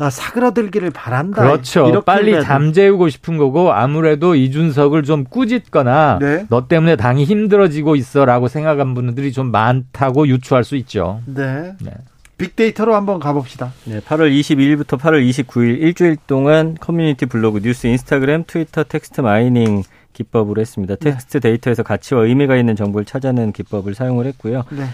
아, 0.00 0.10
사그라들기를 0.10 0.90
바란다. 0.90 1.42
그렇죠. 1.42 2.02
빨리 2.06 2.40
잠재우고 2.40 3.08
싶은 3.08 3.36
거고 3.36 3.72
아무래도 3.72 4.36
이준석을 4.36 5.02
좀 5.02 5.24
꾸짖거나 5.24 6.18
네. 6.20 6.46
너 6.48 6.68
때문에 6.68 6.94
당이 6.94 7.24
힘들어지고 7.24 7.96
있어라고 7.96 8.46
생각한 8.46 8.94
분들이 8.94 9.32
좀 9.32 9.50
많다고 9.50 10.28
유추할 10.28 10.62
수 10.62 10.76
있죠. 10.76 11.20
네. 11.26 11.74
네. 11.82 11.90
빅데이터로 12.38 12.94
한번 12.94 13.18
가봅시다. 13.18 13.72
네, 13.84 13.98
8월 13.98 14.30
22일부터 14.30 14.96
8월 14.96 15.28
29일 15.28 15.80
일주일 15.80 16.16
동안 16.28 16.76
커뮤니티 16.78 17.26
블로그, 17.26 17.60
뉴스, 17.60 17.88
인스타그램, 17.88 18.44
트위터, 18.46 18.84
text 18.84 19.20
mining 19.20 19.82
기법으로 20.18 20.60
했습니다. 20.60 20.96
네. 20.96 21.10
텍스트 21.10 21.40
데이터에서 21.40 21.82
가치와 21.82 22.24
의미가 22.24 22.56
있는 22.56 22.74
정보를 22.74 23.04
찾아내는 23.04 23.52
기법을 23.52 23.94
사용을 23.94 24.26
했고요. 24.26 24.64
네. 24.70 24.84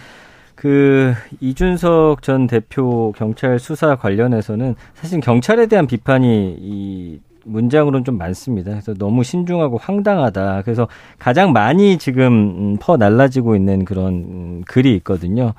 그 0.55 1.15
이준석 1.41 2.23
전 2.23 2.47
대표 2.47 3.13
경찰 3.17 3.59
수사 3.59 3.97
관련해서는 3.97 4.77
사실 4.95 5.21
경찰에 5.21 5.67
대한 5.67 5.87
비판이 5.87 6.57
이 6.61 7.21
문장으로는 7.45 8.05
좀 8.05 8.17
많습니다. 8.17 8.71
그래서 8.71 8.95
너무 8.95 9.25
신중하고 9.25 9.79
황당하다. 9.79 10.63
그래서 10.63 10.89
가장 11.19 11.53
많이 11.53 11.99
지금 11.99 12.33
음, 12.33 12.77
퍼 12.81 12.97
날라지고 12.97 13.57
있는 13.57 13.85
그런 13.85 14.15
음, 14.15 14.63
글이 14.67 14.95
있거든요. 14.97 15.53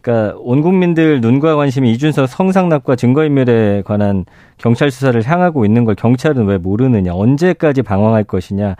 그러니까 0.00 0.36
온 0.40 0.62
국민들 0.62 1.20
눈과 1.20 1.56
관심이 1.56 1.92
이준석 1.92 2.28
성상납과 2.28 2.96
증거인멸에 2.96 3.82
관한 3.84 4.24
경찰 4.58 4.90
수사를 4.90 5.20
향하고 5.22 5.64
있는 5.64 5.84
걸 5.84 5.94
경찰은 5.94 6.46
왜 6.46 6.58
모르느냐? 6.58 7.12
언제까지 7.14 7.82
방황할 7.82 8.24
것이냐? 8.24 8.76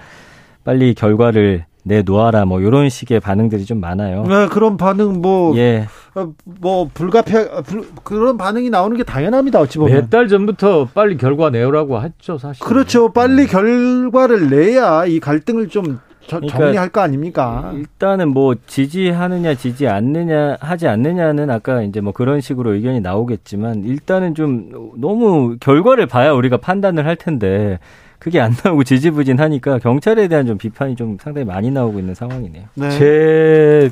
빨리 0.64 0.94
결과를 0.94 1.64
내놓아라 1.82 2.44
뭐 2.44 2.60
이런 2.60 2.90
식의 2.90 3.20
반응들이 3.20 3.64
좀 3.64 3.80
많아요. 3.80 4.24
네, 4.24 4.46
그런 4.48 4.76
반응 4.76 5.22
뭐 5.22 5.56
예. 5.56 5.86
어, 6.14 6.28
뭐 6.44 6.90
불가피하 6.92 7.62
불, 7.62 7.86
그런 8.04 8.36
반응이 8.36 8.68
나오는 8.68 8.96
게 8.96 9.02
당연합니다. 9.02 9.60
어찌 9.60 9.78
보면 9.78 9.94
몇 9.94 10.10
달 10.10 10.28
전부터 10.28 10.88
빨리 10.92 11.16
결과 11.16 11.48
내오라고 11.50 12.02
했죠, 12.02 12.36
사실. 12.36 12.64
그렇죠. 12.64 13.12
빨리 13.12 13.46
결과를 13.46 14.50
내야 14.50 15.06
이 15.06 15.20
갈등을 15.20 15.68
좀 15.68 16.00
그러니까 16.26 16.58
정리할 16.58 16.88
거 16.90 17.00
아닙니까? 17.00 17.72
일단은 17.74 18.28
뭐 18.28 18.54
지지하느냐 18.66 19.54
지지 19.54 19.88
않느냐 19.88 20.58
하지 20.60 20.86
않느냐는 20.86 21.50
아까 21.50 21.82
이제 21.82 22.00
뭐 22.00 22.12
그런 22.12 22.40
식으로 22.40 22.74
의견이 22.74 23.00
나오겠지만 23.00 23.84
일단은 23.84 24.34
좀 24.34 24.92
너무 24.96 25.56
결과를 25.58 26.06
봐야 26.06 26.32
우리가 26.32 26.58
판단을 26.58 27.06
할 27.06 27.16
텐데 27.16 27.78
그게 28.18 28.38
안 28.40 28.54
나오고 28.62 28.84
지지부진하니까 28.84 29.78
경찰에 29.78 30.28
대한 30.28 30.46
좀 30.46 30.58
비판이 30.58 30.94
좀 30.94 31.16
상당히 31.20 31.46
많이 31.46 31.70
나오고 31.70 31.98
있는 31.98 32.14
상황이네요. 32.14 32.64
네. 32.74 32.90
제 32.90 33.90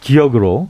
기억으로 0.00 0.68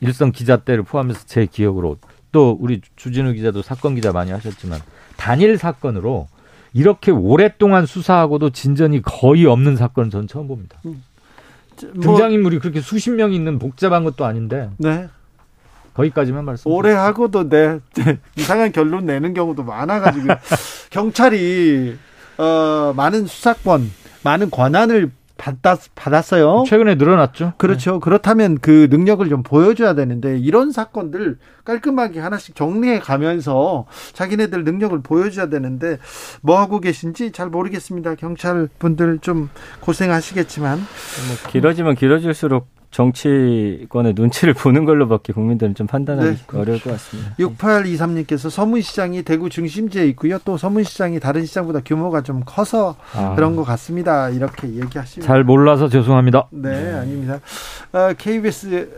일선 0.00 0.32
기자 0.32 0.56
때를 0.56 0.84
포함해서 0.84 1.26
제 1.26 1.46
기억으로 1.46 1.96
또 2.32 2.56
우리 2.60 2.80
주진우 2.96 3.32
기자도 3.32 3.62
사건 3.62 3.96
기자 3.96 4.12
많이 4.12 4.30
하셨지만 4.30 4.78
단일 5.16 5.58
사건으로 5.58 6.28
이렇게 6.72 7.10
오랫동안 7.10 7.86
수사하고도 7.86 8.50
진전이 8.50 9.02
거의 9.02 9.46
없는 9.46 9.76
사건은 9.76 10.10
전 10.10 10.26
처음 10.28 10.48
봅니다. 10.48 10.78
음. 10.86 11.02
뭐, 11.94 12.02
등장인물이 12.02 12.58
그렇게 12.58 12.80
수십 12.80 13.10
명 13.10 13.32
있는 13.32 13.58
복잡한 13.58 14.04
것도 14.04 14.24
아닌데. 14.24 14.70
네. 14.78 15.08
거기까지만 15.94 16.44
말씀. 16.44 16.70
오래 16.70 16.92
하고도 16.92 17.48
내 17.48 17.80
이상한 18.36 18.72
결론 18.72 19.06
내는 19.06 19.34
경우도 19.34 19.64
많아가지고 19.64 20.28
경찰이 20.90 21.96
어, 22.38 22.92
많은 22.96 23.26
수사권, 23.26 23.90
많은 24.22 24.50
권한을 24.50 25.10
받았, 25.40 25.78
받았어요. 25.94 26.64
최근에 26.66 26.96
늘어났죠. 26.96 27.54
그렇죠. 27.56 27.92
네. 27.94 27.98
그렇다면 28.02 28.58
그 28.60 28.88
능력을 28.90 29.26
좀 29.30 29.42
보여줘야 29.42 29.94
되는데 29.94 30.38
이런 30.38 30.70
사건들 30.70 31.38
깔끔하게 31.64 32.20
하나씩 32.20 32.54
정리해 32.54 32.98
가면서 32.98 33.86
자기네들 34.12 34.64
능력을 34.64 35.00
보여줘야 35.02 35.48
되는데 35.48 35.98
뭐 36.42 36.60
하고 36.60 36.78
계신지 36.78 37.32
잘 37.32 37.48
모르겠습니다. 37.48 38.16
경찰 38.16 38.68
분들 38.78 39.20
좀 39.20 39.48
고생하시겠지만 39.80 40.76
뭐 40.78 41.50
길어지면 41.50 41.94
길어질수록 41.94 42.68
정치권의 42.90 44.14
눈치를 44.14 44.54
보는 44.54 44.84
걸로밖에 44.84 45.32
국민들은 45.32 45.74
좀 45.74 45.86
판단하기 45.86 46.28
네. 46.30 46.58
어려울 46.58 46.80
것 46.80 46.90
같습니다. 46.92 47.34
6823님께서 47.38 48.50
서문시장이 48.50 49.22
대구 49.22 49.48
중심지에 49.48 50.06
있고요. 50.08 50.38
또 50.44 50.56
서문시장이 50.56 51.20
다른 51.20 51.46
시장보다 51.46 51.80
규모가 51.84 52.22
좀 52.22 52.42
커서 52.44 52.96
아. 53.14 53.34
그런 53.36 53.54
것 53.54 53.64
같습니다. 53.64 54.28
이렇게 54.30 54.68
얘기하시면 54.68 55.26
잘 55.26 55.44
몰라서 55.44 55.88
죄송합니다. 55.88 56.48
네, 56.50 56.92
아닙니다. 56.94 57.40
어, 57.92 58.12
KBS 58.18 58.90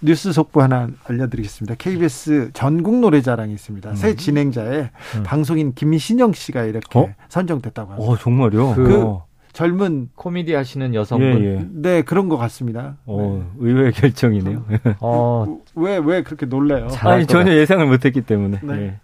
뉴스 0.00 0.32
속보 0.32 0.62
하나 0.62 0.88
알려드리겠습니다. 1.04 1.74
KBS 1.76 2.50
전국 2.52 3.00
노래자랑이 3.00 3.52
있습니다. 3.52 3.90
음. 3.90 3.96
새 3.96 4.14
진행자의 4.14 4.90
음. 5.16 5.22
방송인 5.24 5.74
김신영 5.74 6.32
씨가 6.32 6.64
이렇게 6.64 6.98
어? 6.98 7.12
선정됐다고 7.28 7.92
합니다. 7.92 8.10
어, 8.10 8.16
정말요? 8.16 8.74
그, 8.74 9.18
젊은 9.52 10.08
코미디 10.14 10.54
하시는 10.54 10.94
여성분. 10.94 11.44
예, 11.44 11.56
예. 11.56 11.66
네, 11.70 12.02
그런 12.02 12.28
것 12.28 12.36
같습니다. 12.36 12.96
어, 13.04 13.42
네. 13.42 13.66
의외의 13.68 13.92
결정이네요. 13.92 14.64
어, 15.00 15.58
왜, 15.74 15.98
왜 15.98 16.22
그렇게 16.22 16.46
놀래요? 16.46 16.88
아니, 17.00 17.26
전혀 17.26 17.52
예상을 17.52 17.84
못 17.86 18.04
했기 18.04 18.20
때문에. 18.20 18.60
네. 18.62 18.74
예. 18.74 18.94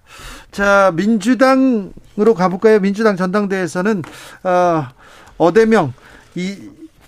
자, 0.53 0.93
민주당으로 0.95 2.35
가볼까요? 2.37 2.81
민주당 2.81 3.17
전당대회에서는, 3.17 4.03
어, 4.45 4.85
어대명, 5.37 5.93
이, 6.37 6.57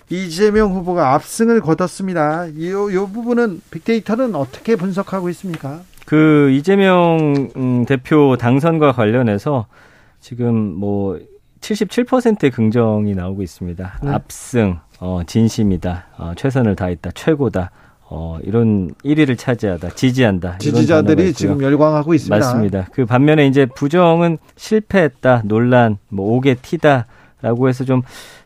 이재명 0.09 0.73
후보가 0.73 1.13
압승을 1.13 1.61
거뒀습니다. 1.61 2.47
이, 2.47 2.69
요 2.71 3.07
부분은 3.07 3.61
빅데이터는 3.71 4.35
어떻게 4.35 4.75
분석하고 4.75 5.29
있습니까? 5.29 5.81
그, 6.05 6.49
이재명 6.51 7.49
음, 7.55 7.85
대표 7.85 8.35
당선과 8.37 8.91
관련해서 8.91 9.67
지금 10.19 10.55
뭐, 10.55 11.17
77%의 11.61 12.51
긍정이 12.51 13.13
나오고 13.15 13.41
있습니다. 13.41 13.99
네. 14.03 14.09
압승, 14.11 14.79
어, 14.99 15.21
진심이다, 15.25 16.05
어, 16.17 16.33
최선을 16.35 16.75
다했다, 16.75 17.11
최고다. 17.13 17.71
어, 18.11 18.39
이런 18.43 18.89
1위를 19.05 19.37
차지하다, 19.37 19.89
지지한다. 19.89 20.57
지지자들이 20.57 21.33
지금 21.33 21.61
열광하고 21.61 22.13
있습니다. 22.13 22.35
맞습니다. 22.35 22.87
그 22.91 23.05
반면에 23.05 23.45
이제 23.45 23.65
부정은 23.67 24.39
실패했다, 24.55 25.43
논란, 25.45 25.97
뭐 26.09 26.35
옥의 26.37 26.55
티다. 26.61 27.05
라고 27.41 27.69
해서 27.69 27.85
좀 27.85 28.01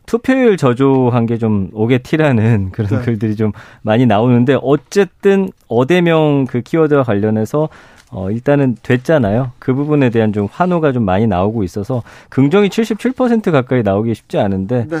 투표율 0.06 0.56
저조한 0.56 1.26
게 1.26 1.36
좀 1.36 1.68
옥의 1.72 2.04
티라는 2.04 2.70
그런 2.72 2.90
네. 3.00 3.04
글들이 3.04 3.34
좀 3.34 3.50
많이 3.82 4.06
나오는데 4.06 4.56
어쨌든 4.62 5.48
어대명 5.66 6.44
그 6.48 6.60
키워드와 6.60 7.02
관련해서 7.02 7.68
어, 8.14 8.30
일단은 8.30 8.76
됐잖아요. 8.80 9.50
그 9.58 9.74
부분에 9.74 10.08
대한 10.10 10.32
좀 10.32 10.46
환호가 10.50 10.92
좀 10.92 11.04
많이 11.04 11.26
나오고 11.26 11.64
있어서 11.64 12.04
긍정이 12.28 12.68
77% 12.68 13.50
가까이 13.50 13.82
나오기 13.82 14.14
쉽지 14.14 14.38
않은데 14.38 14.86
네. 14.88 14.98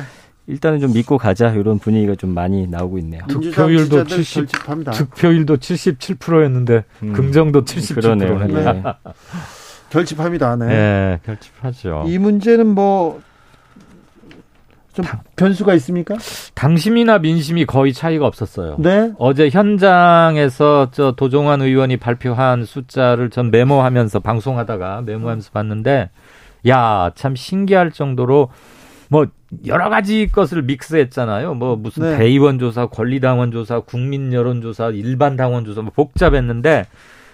일단은 0.48 0.80
좀 0.80 0.92
믿고 0.92 1.16
가자 1.16 1.50
이런 1.50 1.78
분위기가 1.78 2.16
좀 2.16 2.30
많이 2.30 2.66
나오고 2.66 2.98
있네요. 2.98 3.22
득표율도 3.28 4.04
70 4.04 4.34
결집합니다. 4.50 4.92
득표율도 4.92 5.56
77%였는데 5.58 6.84
음, 7.04 7.12
긍정도 7.12 7.64
77%네요. 7.64 8.34
그러네요. 8.34 8.72
네. 8.72 8.82
결집합니다. 9.90 10.56
네. 10.56 10.66
네, 10.66 11.20
결집하죠. 11.24 12.04
이 12.08 12.18
문제는 12.18 12.66
뭐 12.66 13.22
좀 14.94 15.04
변수가 15.36 15.74
있습니까? 15.74 16.14
당심이나 16.54 17.18
민심이 17.18 17.66
거의 17.66 17.92
차이가 17.92 18.26
없었어요. 18.26 18.76
네. 18.78 19.12
어제 19.18 19.50
현장에서 19.50 20.88
저 20.92 21.12
도종환 21.12 21.60
의원이 21.60 21.96
발표한 21.96 22.64
숫자를 22.64 23.28
전 23.30 23.50
메모하면서 23.50 24.20
방송하다가 24.20 25.02
메모하면서 25.02 25.50
봤는데 25.52 26.10
야, 26.68 27.10
참 27.16 27.34
신기할 27.34 27.90
정도로 27.90 28.50
뭐 29.08 29.26
여러 29.66 29.90
가지 29.90 30.28
것을 30.28 30.62
믹스했잖아요. 30.62 31.54
뭐 31.54 31.76
무슨 31.76 32.04
네. 32.04 32.18
대의원 32.18 32.58
조사, 32.58 32.86
권리당원 32.86 33.50
조사, 33.50 33.80
국민 33.80 34.32
여론 34.32 34.62
조사, 34.62 34.90
일반 34.90 35.36
당원 35.36 35.64
조사 35.64 35.82
뭐 35.82 35.92
복잡했는데 35.94 36.86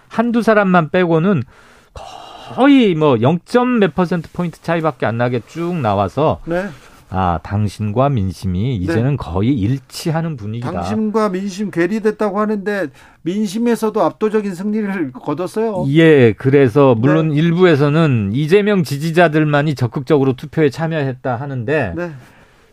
한두 0.08 0.42
사람만 0.42 0.90
빼고는 0.90 1.42
거의 2.54 2.94
뭐 2.94 3.16
0점 3.16 3.78
몇 3.78 3.94
퍼센트 3.94 4.30
포인트 4.32 4.60
차이밖에 4.60 5.06
안 5.06 5.18
나게 5.18 5.40
쭉 5.46 5.76
나와서 5.76 6.40
네. 6.46 6.66
아, 7.10 7.40
당신과 7.42 8.08
민심이 8.08 8.76
이제는 8.76 9.10
네. 9.10 9.16
거의 9.16 9.52
일치하는 9.52 10.36
분위기다. 10.36 10.70
당심과 10.70 11.30
민심 11.30 11.70
괴리됐다고 11.70 12.38
하는데 12.38 12.86
민심에서도 13.22 14.00
압도적인 14.00 14.54
승리를 14.54 15.12
거뒀어요. 15.12 15.86
예, 15.88 16.32
그래서 16.32 16.94
물론 16.94 17.30
네. 17.30 17.36
일부에서는 17.36 18.30
이재명 18.32 18.84
지지자들만이 18.84 19.74
적극적으로 19.74 20.34
투표에 20.34 20.70
참여했다 20.70 21.34
하는데 21.36 21.94
네. 21.96 22.12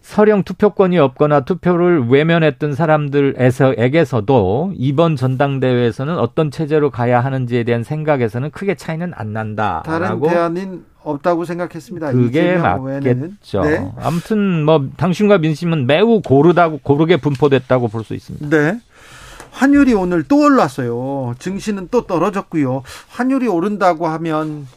서령 0.01 0.43
투표권이 0.43 0.97
없거나 0.99 1.41
투표를 1.41 2.07
외면했던 2.07 2.75
사람들에서에게서도 2.75 4.71
이번 4.77 5.17
전당대회에서는 5.17 6.17
어떤 6.17 6.49
체제로 6.49 6.91
가야 6.91 7.19
하는지에 7.19 7.63
대한 7.65 7.83
생각에서는 7.83 8.51
크게 8.51 8.75
차이는 8.75 9.11
안 9.13 9.33
난다. 9.33 9.83
다른 9.85 10.21
대안인 10.21 10.85
없다고 11.09 11.45
생각했습니다. 11.45 12.11
그게 12.11 12.57
맞겠죠. 12.57 13.61
네. 13.61 13.91
아무튼 13.99 14.63
뭐 14.65 14.87
당신과 14.97 15.37
민심은 15.39 15.87
매우 15.87 16.21
고르다고 16.21 16.79
고르게 16.83 17.17
분포됐다고 17.17 17.87
볼 17.87 18.03
수 18.03 18.13
있습니다. 18.13 18.49
네. 18.49 18.79
환율이 19.51 19.93
오늘 19.95 20.23
또 20.23 20.39
올랐어요. 20.45 21.33
증시는 21.39 21.87
또 21.89 22.05
떨어졌고요. 22.05 22.83
환율이 23.09 23.47
오른다고 23.47 24.07
하면 24.07 24.67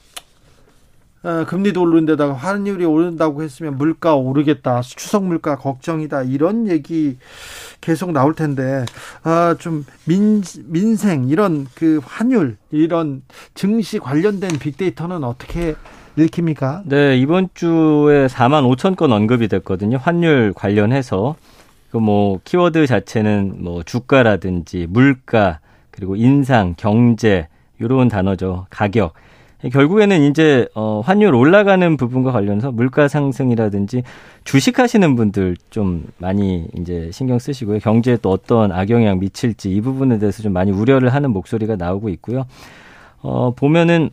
어, 1.23 1.45
금리도 1.47 1.83
오른데다가 1.83 2.33
환율이 2.33 2.87
오른다고 2.87 3.43
했으면 3.43 3.77
물가 3.77 4.14
오르겠다. 4.14 4.81
추석 4.81 5.25
물가 5.27 5.57
걱정이다. 5.57 6.23
이런 6.23 6.66
얘기 6.66 7.19
계속 7.83 8.12
나올 8.12 8.35
텐데 8.35 8.87
아, 9.23 9.55
좀 9.59 9.85
민, 10.07 10.43
민생 10.64 11.29
이런 11.29 11.66
그 11.75 12.01
환율 12.03 12.57
이런 12.71 13.21
증시 13.53 13.99
관련된 13.99 14.59
빅데이터는 14.59 15.23
어떻게 15.23 15.75
읽힙니까? 16.16 16.83
네, 16.87 17.16
이번 17.16 17.49
주에 17.55 18.27
4만 18.27 18.68
5천 18.77 18.96
건 18.96 19.12
언급이 19.12 19.49
됐거든요. 19.49 19.96
환율 19.99 20.53
관련해서. 20.55 21.37
그 21.90 21.99
뭐 21.99 22.38
키워드 22.44 22.87
자체는 22.87 23.55
뭐 23.59 23.83
주가라든지 23.83 24.87
물가 24.88 25.59
그리고 25.90 26.14
인상, 26.16 26.75
경제 26.77 27.49
이런 27.81 28.09
단어죠. 28.09 28.66
가격. 28.70 29.14
결국에는 29.73 30.23
이제 30.23 30.66
어 30.75 31.03
환율 31.05 31.35
올라가는 31.35 31.96
부분과 31.99 32.33
관련해서 32.33 32.73
물가 32.73 33.09
상승이라든지 33.09 34.05
주식 34.44 34.79
하시는 34.79 35.16
분들 35.16 35.57
좀 35.68 36.07
많이 36.18 36.66
이제 36.79 37.11
신경 37.12 37.38
쓰시고요. 37.38 37.81
경제에 37.81 38.16
또 38.23 38.31
어떤 38.31 38.73
악영향 38.73 39.18
미칠지 39.18 39.70
이 39.70 39.81
부분에 39.83 40.18
대해서 40.18 40.42
좀 40.42 40.53
많이 40.55 40.70
우려를 40.70 41.12
하는 41.12 41.31
목소리가 41.33 41.77
나오고 41.77 42.09
있고요. 42.11 42.46
어 43.20 43.53
보면은 43.55 44.11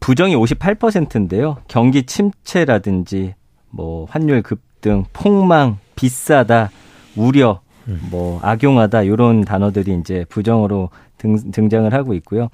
부정이 0.00 0.34
58%인데요. 0.36 1.58
경기 1.68 2.04
침체라든지 2.04 3.34
뭐 3.70 4.06
환율 4.08 4.42
급등, 4.42 5.04
폭망, 5.12 5.78
비싸다, 5.96 6.70
우려, 7.16 7.60
음. 7.88 8.00
뭐 8.10 8.40
악용하다 8.42 9.02
이런 9.02 9.42
단어들이 9.42 9.98
이제 10.00 10.24
부정어로 10.28 10.90
등, 11.16 11.50
등장을 11.50 11.92
하고 11.92 12.14
있고요. 12.14 12.48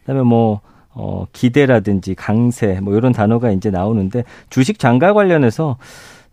그다음에 0.00 0.22
뭐 0.22 0.60
어, 0.94 1.26
기대라든지 1.32 2.14
강세 2.14 2.78
뭐 2.80 2.94
이런 2.94 3.12
단어가 3.12 3.50
이제 3.50 3.70
나오는데 3.70 4.24
주식 4.50 4.78
장가 4.78 5.14
관련해서 5.14 5.78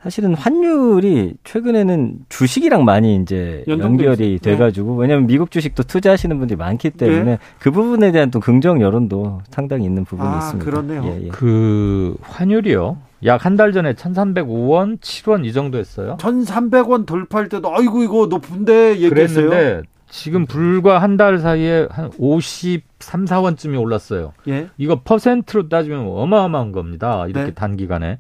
사실은 0.02 0.34
환율이 0.34 1.34
최근에는 1.44 2.20
주식이랑 2.30 2.86
많이 2.86 3.18
이제 3.18 3.66
연결이 3.68 4.40
네. 4.40 4.52
돼가지고 4.52 4.96
왜냐하면 4.96 5.28
미국 5.28 5.52
주식도 5.52 5.84
투자하시는 5.84 6.38
분들이 6.40 6.56
많기 6.58 6.90
때문에 6.90 7.24
네. 7.24 7.40
그 7.60 7.70
부분에 7.72 8.12
대한 8.14 8.32
또 8.32 8.40
긍정 8.40 8.82
여론도 8.82 9.42
상당히 9.50 9.84
있는 9.84 10.06
부분이 10.06 10.28
아, 10.30 10.38
있습니다. 10.38 10.64
그렇네요. 10.72 11.04
예, 11.06 11.26
예. 11.26 11.28
그 11.28 12.16
환율이요. 12.22 12.98
약 13.26 13.46
한 13.46 13.58
달 13.58 13.74
전에 13.74 13.94
1,305원, 13.94 15.00
7원 15.02 15.46
이 15.46 15.52
정도 15.52 15.78
였어요. 15.80 16.16
1,300원 16.18 17.06
돌파할 17.06 17.50
때도 17.50 17.76
아이고 17.76 18.02
이거 18.04 18.28
높은데 18.28 19.00
얘기했어요. 19.02 19.50
그랬는데 19.50 19.82
지금 20.10 20.46
불과 20.46 21.00
한 21.00 21.18
달 21.18 21.40
사이에 21.40 21.88
한 21.92 22.10
53, 22.18 23.26
4원쯤이 23.26 23.78
올랐어요. 23.80 24.32
예. 24.48 24.70
이거 24.78 25.02
퍼센트로 25.04 25.68
따지면 25.68 26.08
어마어마한 26.08 26.72
겁니다. 26.72 27.26
이렇게 27.28 27.48
네. 27.48 27.52
단기간에. 27.54 28.20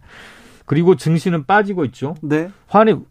그리고 0.69 0.95
증시는 0.95 1.45
빠지고 1.45 1.83
있죠. 1.85 2.13
네. 2.21 2.51
환율 2.67 3.01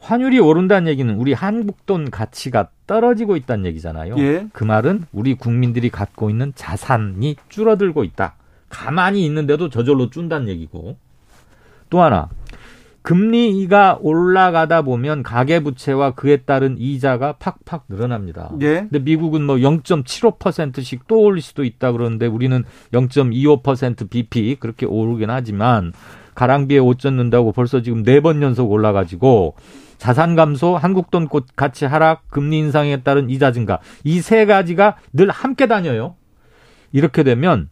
환율이 0.00 0.38
오른다는 0.38 0.86
얘기는 0.86 1.14
우리 1.16 1.32
한국 1.32 1.86
돈 1.86 2.10
가치가 2.10 2.68
떨어지고 2.86 3.36
있다는 3.36 3.64
얘기잖아요. 3.64 4.16
예. 4.18 4.48
그 4.52 4.64
말은 4.64 5.06
우리 5.10 5.32
국민들이 5.32 5.88
갖고 5.88 6.28
있는 6.28 6.52
자산이 6.54 7.36
줄어들고 7.48 8.04
있다. 8.04 8.34
가만히 8.68 9.24
있는데도 9.24 9.70
저절로 9.70 10.10
준다는 10.10 10.48
얘기고. 10.48 10.98
또 11.88 12.02
하나. 12.02 12.28
금리가 13.00 14.00
올라가다 14.02 14.82
보면 14.82 15.22
가계부채와 15.22 16.10
그에 16.10 16.36
따른 16.36 16.76
이자가 16.78 17.36
팍팍 17.38 17.86
늘어납니다. 17.88 18.50
예. 18.60 18.80
근데 18.80 18.98
미국은 18.98 19.44
뭐 19.44 19.56
0.75%씩 19.56 21.06
또 21.08 21.22
올릴 21.22 21.40
수도 21.40 21.64
있다 21.64 21.92
그러는데 21.92 22.26
우리는 22.26 22.62
0.25% 22.92 24.10
BP 24.10 24.56
그렇게 24.60 24.84
오르긴 24.84 25.30
하지만 25.30 25.94
가랑비에 26.34 26.78
옷 26.78 26.98
젖는다고 26.98 27.52
벌써 27.52 27.82
지금 27.82 28.02
네 28.02 28.20
번 28.20 28.42
연속 28.42 28.70
올라가지고 28.70 29.54
자산 29.98 30.34
감소, 30.34 30.76
한국 30.76 31.10
돈 31.10 31.28
가치 31.56 31.84
하락, 31.84 32.28
금리 32.30 32.58
인상에 32.58 33.02
따른 33.02 33.28
이자 33.30 33.52
증가 33.52 33.80
이 34.04 34.20
세 34.20 34.46
가지가 34.46 34.96
늘 35.12 35.28
함께 35.30 35.66
다녀요. 35.66 36.16
이렇게 36.92 37.22
되면 37.22 37.68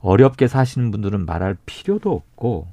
어렵게 0.00 0.48
사시는 0.48 0.90
분들은 0.90 1.26
말할 1.26 1.56
필요도 1.66 2.10
없고 2.10 2.68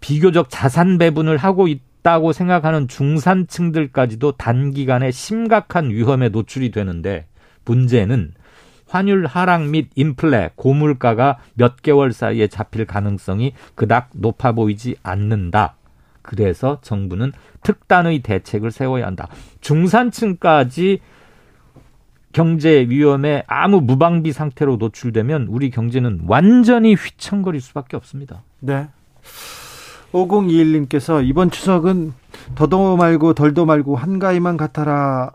비교적 0.00 0.48
자산 0.50 0.98
배분을 0.98 1.36
하고 1.36 1.68
있다고 1.68 2.32
생각하는 2.32 2.88
중산층들까지도 2.88 4.32
단기간에 4.32 5.10
심각한 5.10 5.90
위험에 5.90 6.28
노출이 6.30 6.70
되는데 6.70 7.26
문제는 7.64 8.32
환율 8.88 9.26
하락 9.26 9.66
및 9.66 9.90
인플레, 9.94 10.50
고물가가 10.54 11.38
몇 11.54 11.82
개월 11.82 12.12
사이에 12.12 12.46
잡힐 12.46 12.86
가능성이 12.86 13.52
그닥 13.74 14.10
높아 14.12 14.52
보이지 14.52 14.96
않는다. 15.02 15.74
그래서 16.22 16.78
정부는 16.82 17.32
특단의 17.62 18.20
대책을 18.20 18.70
세워야 18.70 19.06
한다. 19.06 19.28
중산층까지 19.60 21.00
경제 22.32 22.86
위험에 22.88 23.44
아무 23.46 23.80
무방비 23.80 24.32
상태로 24.32 24.76
노출되면 24.76 25.46
우리 25.48 25.70
경제는 25.70 26.24
완전히 26.26 26.94
휘청거릴 26.94 27.60
수밖에 27.60 27.96
없습니다. 27.96 28.42
네. 28.60 28.88
5021님께서 30.12 31.26
이번 31.26 31.50
추석은 31.50 32.12
더도 32.54 32.96
말고 32.96 33.34
덜도 33.34 33.64
말고 33.64 33.96
한가위만 33.96 34.56
같아라. 34.56 35.32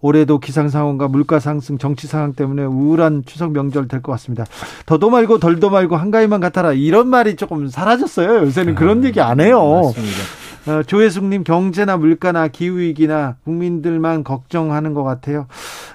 올해도 0.00 0.38
기상 0.38 0.68
상황과 0.68 1.08
물가 1.08 1.40
상승, 1.40 1.78
정치 1.78 2.06
상황 2.06 2.32
때문에 2.34 2.64
우울한 2.64 3.22
추석 3.26 3.52
명절 3.52 3.88
될 3.88 4.02
것 4.02 4.12
같습니다. 4.12 4.44
더도 4.84 5.10
말고 5.10 5.38
덜도 5.38 5.70
말고 5.70 5.96
한가위만 5.96 6.40
같아라 6.40 6.72
이런 6.72 7.08
말이 7.08 7.34
조금 7.36 7.68
사라졌어요. 7.68 8.40
요새는 8.46 8.74
그런 8.74 9.04
얘기 9.04 9.20
안 9.20 9.40
해요. 9.40 9.82
맞습니다. 9.84 10.18
어, 10.66 10.82
조혜숙님 10.82 11.44
경제나 11.44 11.96
물가나 11.96 12.48
기후 12.48 12.78
위기나 12.78 13.36
국민들만 13.44 14.24
걱정하는 14.24 14.94
것 14.94 15.04
같아요. 15.04 15.46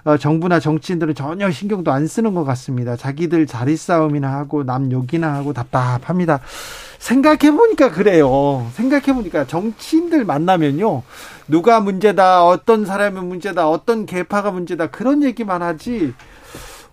어, 0.06 0.18
정부나 0.18 0.62
정치인들은 0.62 1.14
전혀 1.14 1.52
신경도 1.52 1.92
안 1.92 2.08
쓰는 2.08 2.34
것 2.34 2.46
같습니다. 2.46 2.96
자기들 2.96 3.48
자리 3.48 3.76
싸움이나 3.76 4.32
하고 4.32 4.64
남 4.64 4.90
욕이나 4.92 5.34
하고 5.34 5.52
답답합니다. 5.52 6.40
생각해 7.00 7.52
보니까 7.52 7.92
그래요. 7.92 8.68
생각해 8.74 9.14
보니까 9.14 9.46
정치인들 9.46 10.24
만나면요. 10.24 11.04
누가 11.50 11.82
문제다, 11.82 12.46
어떤 12.46 12.86
사람이 12.86 13.20
문제다, 13.20 13.68
어떤 13.68 14.06
계파가 14.06 14.52
문제다 14.52 14.88
그런 14.88 15.22
얘기만 15.24 15.62
하지. 15.62 16.14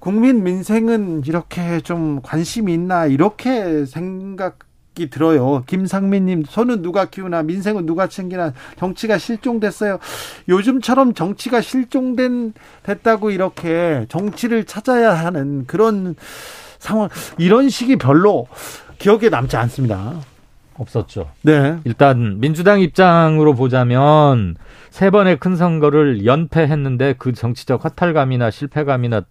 국민 0.00 0.42
민생은 0.42 1.22
이렇게 1.26 1.80
좀 1.80 2.20
관심이 2.22 2.72
있나 2.72 3.06
이렇게 3.06 3.84
생각 3.84 4.67
생각이 4.98 5.08
들어요. 5.08 5.62
김상민님, 5.66 6.42
손은 6.46 6.82
누가 6.82 7.06
키우나, 7.06 7.42
민생은 7.44 7.87
누가 7.87 8.08
챙기나, 8.08 8.52
정치가 8.78 9.16
실종됐어요. 9.16 9.98
요즘처럼 10.48 11.14
정치가 11.14 11.61
실종된, 11.61 12.52
됐다고 12.82 13.30
이렇게 13.30 14.04
정치를 14.08 14.64
찾아야 14.64 15.14
하는 15.14 15.64
그런 15.66 16.16
상황, 16.78 17.08
이런 17.38 17.68
식이 17.68 17.96
별로 17.96 18.48
기억에 18.98 19.28
남지 19.28 19.56
않습니다. 19.56 20.20
없었죠. 20.78 21.30
네. 21.42 21.78
일단 21.84 22.40
민주당 22.40 22.80
입장으로 22.80 23.54
보자면 23.54 24.56
세 24.90 25.10
번의 25.10 25.38
큰 25.38 25.56
선거를 25.56 26.24
연패했는데 26.24 27.14
그 27.18 27.32
정치적 27.32 27.84
허탈감이나 27.84 28.50
실패감이나 28.50 29.22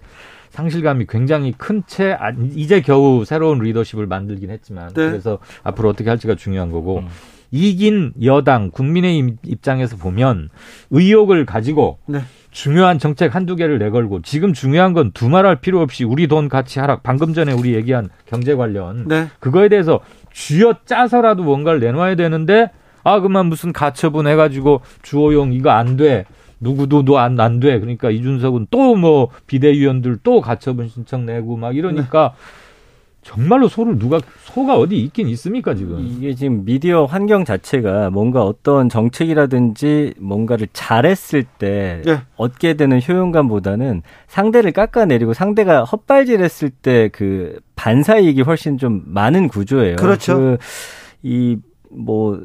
상실감이 0.49 1.05
굉장히 1.07 1.51
큰채 1.51 2.17
아, 2.19 2.31
이제 2.55 2.81
겨우 2.81 3.25
새로운 3.25 3.59
리더십을 3.59 4.07
만들긴 4.07 4.49
했지만 4.49 4.87
네. 4.89 5.09
그래서 5.09 5.39
앞으로 5.63 5.89
어떻게 5.89 6.09
할지가 6.09 6.35
중요한 6.35 6.71
거고 6.71 6.99
음. 6.99 7.07
이긴 7.51 8.13
여당 8.23 8.71
국민의 8.71 9.35
입장에서 9.43 9.95
보면 9.97 10.49
의욕을 10.89 11.45
가지고 11.45 11.99
네. 12.07 12.21
중요한 12.51 12.97
정책 12.97 13.35
한두 13.35 13.55
개를 13.55 13.77
내걸고 13.77 14.21
지금 14.21 14.53
중요한 14.53 14.93
건 14.93 15.11
두말할 15.11 15.57
필요 15.57 15.79
없이 15.81 16.03
우리 16.03 16.27
돈 16.27 16.49
가치 16.49 16.79
하락 16.79 17.03
방금 17.03 17.33
전에 17.33 17.53
우리 17.53 17.75
얘기한 17.75 18.09
경제 18.25 18.55
관련 18.55 19.07
네. 19.07 19.27
그거에 19.39 19.69
대해서 19.69 19.99
쥐어 20.37 20.75
짜서라도 20.85 21.41
뭔가를 21.43 21.79
내놔야 21.79 22.13
되는데 22.13 22.69
아 23.03 23.19
그만 23.21 23.47
무슨 23.47 23.73
가처분 23.73 24.27
해가지고 24.27 24.81
주호용 25.01 25.51
이거 25.51 25.71
안 25.71 25.97
돼. 25.97 26.25
누구도 26.59 27.03
도안 27.05 27.39
안 27.39 27.59
돼. 27.59 27.79
그러니까 27.79 28.11
이준석은 28.11 28.67
또 28.69 28.95
뭐 28.95 29.29
비대위원들 29.47 30.19
또 30.23 30.39
가처분 30.41 30.89
신청 30.89 31.25
내고 31.25 31.57
막 31.57 31.75
이러니까 31.75 32.33
네. 32.35 32.66
정말로 33.27 33.67
소를 33.67 33.99
누가 33.99 34.21
소가 34.45 34.77
어디 34.77 35.01
있긴 35.01 35.27
있습니까 35.27 35.75
지금 35.75 35.99
이게 35.99 36.33
지금 36.33 36.63
미디어 36.63 37.03
환경 37.03 37.43
자체가 37.43 38.09
뭔가 38.09 38.43
어떤 38.43 38.87
정책이라든지 38.87 40.13
뭔가를 40.17 40.69
잘했을 40.71 41.43
때 41.43 42.01
네. 42.05 42.21
얻게 42.37 42.75
되는 42.75 43.01
효용감보다는 43.05 44.01
상대를 44.27 44.71
깎아내리고 44.71 45.33
상대가 45.33 45.83
헛발질했을 45.83 46.69
때 46.69 47.09
그 47.09 47.59
반사이익이 47.75 48.41
훨씬 48.41 48.77
좀 48.77 49.03
많은 49.05 49.49
구조예요. 49.49 49.97
그렇죠. 49.97 50.35
그 50.37 50.57
이 51.23 51.57
뭐 51.89 52.39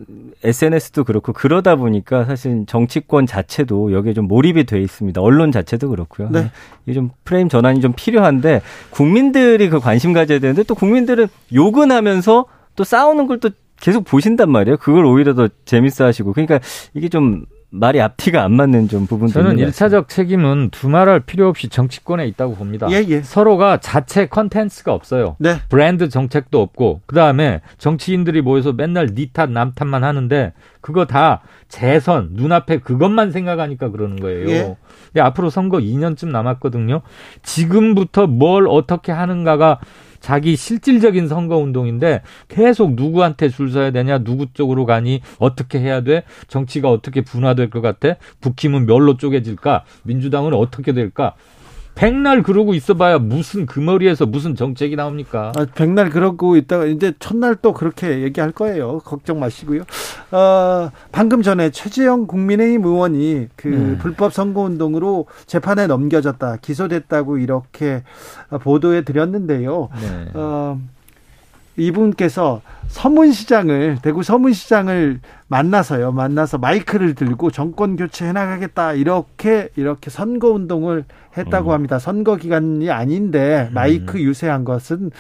SNS도 0.45 1.05
그렇고 1.05 1.33
그러다 1.33 1.77
보니까 1.77 2.25
사실 2.25 2.65
정치권 2.67 3.27
자체도 3.27 3.93
여기에 3.93 4.15
좀 4.15 4.29
몰입이 4.29 4.65
돼 4.65 4.81
있습니다. 4.81 5.21
언론 5.21 5.53
자체도 5.53 5.89
그렇고요. 5.91 6.31
네. 6.31 6.51
이게 6.85 6.95
좀 6.95 7.11
프레임 7.25 7.49
전환이 7.49 7.81
좀 7.81 7.93
필요한데 7.95 8.63
국민들이 8.91 9.69
그 9.69 9.81
관심 9.81 10.13
가져야 10.13 10.39
되는데 10.39 10.63
또 10.63 10.75
국민들은 10.75 11.27
욕은 11.55 11.91
하면서 11.91 12.47
또 12.77 12.85
싸우는 12.85 13.27
걸 13.27 13.39
또 13.41 13.51
계속 13.83 14.05
보신단 14.05 14.49
말이에요. 14.51 14.77
그걸 14.77 15.05
오히려 15.05 15.35
더 15.35 15.49
재밌어 15.65 16.05
하시고. 16.05 16.33
그러니까 16.33 16.61
이게 16.95 17.09
좀 17.09 17.45
말이 17.75 18.03
앞뒤가 18.03 18.45
안 18.45 18.53
맞는 18.53 18.89
좀 18.89 19.07
부분도 19.07 19.33
저는 19.33 19.59
일차적 19.59 20.11
책임은 20.11 20.69
두말할 20.71 21.21
필요 21.21 21.49
없이 21.49 21.69
정치권에 21.69 22.27
있다고 22.27 22.55
봅니다. 22.55 22.87
예, 22.91 23.03
예. 23.09 23.23
서로가 23.23 23.79
자체 23.79 24.27
컨텐츠가 24.27 24.93
없어요. 24.93 25.37
네. 25.39 25.57
브랜드 25.71 26.11
정책도 26.11 26.61
없고 26.61 27.01
그다음에 27.07 27.63
정치인들이 27.79 28.43
모여서 28.43 28.75
맨날 28.75 29.09
니탓남 29.15 29.73
탓만 29.73 30.05
하는데 30.05 30.53
그거 30.83 31.07
다 31.07 31.41
재선 31.69 32.31
눈앞에 32.33 32.81
그것만 32.81 33.33
생각하니까 33.33 33.91
그러는 33.91 34.21
거예요. 34.21 34.51
예. 34.51 34.77
근데 35.07 35.23
앞으로 35.23 35.49
선거 35.49 35.79
2년쯤 35.79 36.29
남았거든요. 36.29 37.01
지금부터 37.43 38.27
뭘 38.27 38.69
어떻게 38.69 39.13
하는가가 39.13 39.81
자기 40.23 40.57
실질적인 40.57 41.29
선거 41.29 41.59
운동인데 41.59 42.23
계속 42.49 42.95
누구한테 42.95 43.51
줄 43.51 43.71
서야 43.71 43.91
되냐, 43.91 44.19
누구 44.19 44.47
쪽으로 44.55 44.87
가니, 44.87 45.21
어떻게 45.39 45.81
해야 45.81 46.01
돼, 46.01 46.23
정치가 46.49 46.91
어떻게 46.91 47.21
분화될 47.21 47.69
것 47.69 47.81
같아, 47.83 48.15
북힘은 48.41 48.87
멸로 48.87 49.17
쪼개질까, 49.17 49.85
민주당은 50.05 50.55
어떻게 50.55 50.93
될까. 50.93 51.35
백날 51.95 52.43
그러고 52.43 52.75
있어봐야 52.75 53.19
무슨 53.19 53.67
그 53.67 53.79
머리에서 53.79 54.27
무슨 54.27 54.55
정책이 54.55 54.97
나옵니까? 54.97 55.53
아, 55.57 55.67
백날 55.75 56.11
그러고 56.11 56.57
있다가 56.57 56.87
이제 56.87 57.13
첫날 57.19 57.57
또 57.57 57.73
그렇게 57.73 58.23
얘기할 58.23 58.53
거예요. 58.53 58.99
걱정 59.01 59.39
마시고요. 59.39 59.83
어, 60.31 60.91
방금 61.13 61.43
전에 61.43 61.71
최재형 61.71 62.27
국민의힘 62.27 62.85
의원이 62.85 63.49
그 63.57 63.69
네. 63.69 63.99
불법 63.99 64.33
선거 64.33 64.63
운동으로 64.63 65.27
재판에 65.47 65.87
넘겨졌다, 65.87 66.57
기소됐다고 66.63 67.39
이렇게 67.39 68.03
보도해 68.63 69.05
드렸는데요. 69.05 69.89
네. 70.01 70.31
어, 70.35 70.81
이분께서 71.77 72.61
서문시장을 72.89 73.99
대구 74.03 74.23
서문시장을 74.23 75.21
만나서요 75.49 76.13
만나서 76.13 76.59
마이크를 76.59 77.15
들고 77.15 77.51
정권 77.51 77.97
교체 77.97 78.27
해나가겠다 78.27 78.93
이렇게 78.93 79.69
이렇게 79.77 80.11
선거 80.11 80.51
운동을 80.51 81.05
했다고 81.37 81.71
음. 81.71 81.75
합니다 81.75 81.99
선거 81.99 82.37
기간이 82.37 82.91
아닌데 82.91 83.69
음. 83.71 83.75
마이크 83.75 84.21
유세한 84.21 84.65
것은 84.65 85.11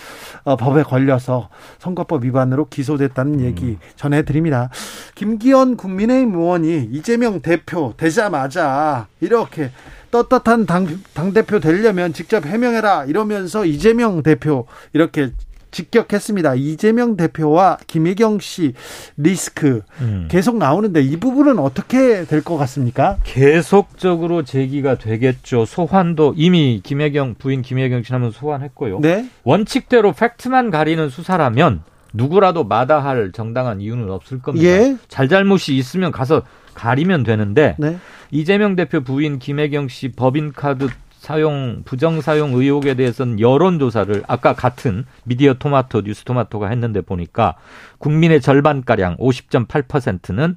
어, 0.45 0.57
법에 0.57 0.83
걸려서 0.83 1.49
선거법 1.79 2.25
위반으로 2.25 2.67
기소됐다는 2.67 3.41
음. 3.41 3.45
얘기 3.45 3.79
전해드립니다 3.97 4.69
김기현 5.15 5.77
국민의힘 5.77 6.35
의원이 6.35 6.91
이재명 6.93 7.41
대표 7.41 7.95
되자마자 7.97 9.07
이렇게 9.21 9.71
떳떳한 10.11 10.67
당, 10.67 10.87
당대표 11.15 11.59
되려면 11.59 12.13
직접 12.13 12.45
해명해라 12.45 13.07
이러면서 13.07 13.65
이재명 13.65 14.23
대표 14.23 14.67
이렇게 14.93 15.31
직격했습니다. 15.73 16.55
이재명 16.55 17.17
대표와 17.17 17.79
김혜경 17.89 18.39
씨 18.39 18.75
리스크 19.17 19.83
음. 20.01 20.29
계속 20.31 20.57
나오는데 20.59 21.01
이 21.03 21.17
부분은 21.17 21.59
어떻게 21.59 22.25
될 22.25 22.43
것 22.43 22.57
같습니까? 22.59 23.17
계속적으로 23.25 24.43
제기가 24.45 24.99
되겠죠. 24.99 25.65
소환도 25.65 26.35
이미 26.37 26.81
김혜경 26.83 27.37
부인 27.39 27.63
김혜경 27.63 28.03
씨는 28.03 28.31
소환했고요. 28.31 29.01
네? 29.01 29.29
원칙대로 29.45 30.13
팩트만 30.13 30.71
가리는 30.71 31.09
수사라면 31.09 31.83
누구라도 32.13 32.65
마다할 32.65 33.33
정당한 33.33 33.81
이유는 33.81 34.11
없을 34.11 34.41
겁니다. 34.43 34.67
예? 34.67 34.97
잘잘못이 35.09 35.77
있으면 35.79 36.13
가서 36.13 36.43
가리면 36.75 37.23
되는데 37.23 37.77
네? 37.79 37.97
이재명 38.31 38.77
대표 38.77 39.01
부인 39.03 39.39
김혜경 39.39 39.89
씨 39.89 40.09
법인카드 40.13 40.89
사용 41.23 41.83
부정 41.85 42.21
사용 42.21 42.53
의혹에 42.55 42.95
대해서는 42.95 43.39
여론 43.39 43.79
조사를 43.79 44.25
아까 44.27 44.55
같은 44.55 45.05
미디어 45.23 45.55
토마토 45.55 46.01
뉴스 46.01 46.25
토마토가 46.25 46.69
했는데 46.71 47.01
보니까 47.01 47.55
국민의 47.99 48.41
절반 48.41 48.83
가량 48.83 49.17
50.8%는 49.19 50.57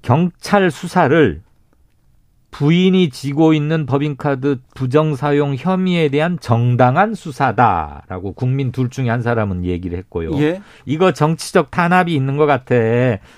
경찰 0.00 0.70
수사를 0.70 1.42
부인이 2.50 3.10
지고 3.10 3.52
있는 3.52 3.84
법인카드 3.84 4.60
부정 4.74 5.16
사용 5.16 5.54
혐의에 5.54 6.08
대한 6.08 6.38
정당한 6.40 7.12
수사다라고 7.12 8.32
국민 8.32 8.72
둘 8.72 8.88
중에 8.88 9.10
한 9.10 9.20
사람은 9.20 9.66
얘기를 9.66 9.98
했고요. 9.98 10.30
예? 10.40 10.62
이거 10.86 11.12
정치적 11.12 11.70
탄압이 11.70 12.14
있는 12.14 12.38
것 12.38 12.46
같아. 12.46 12.74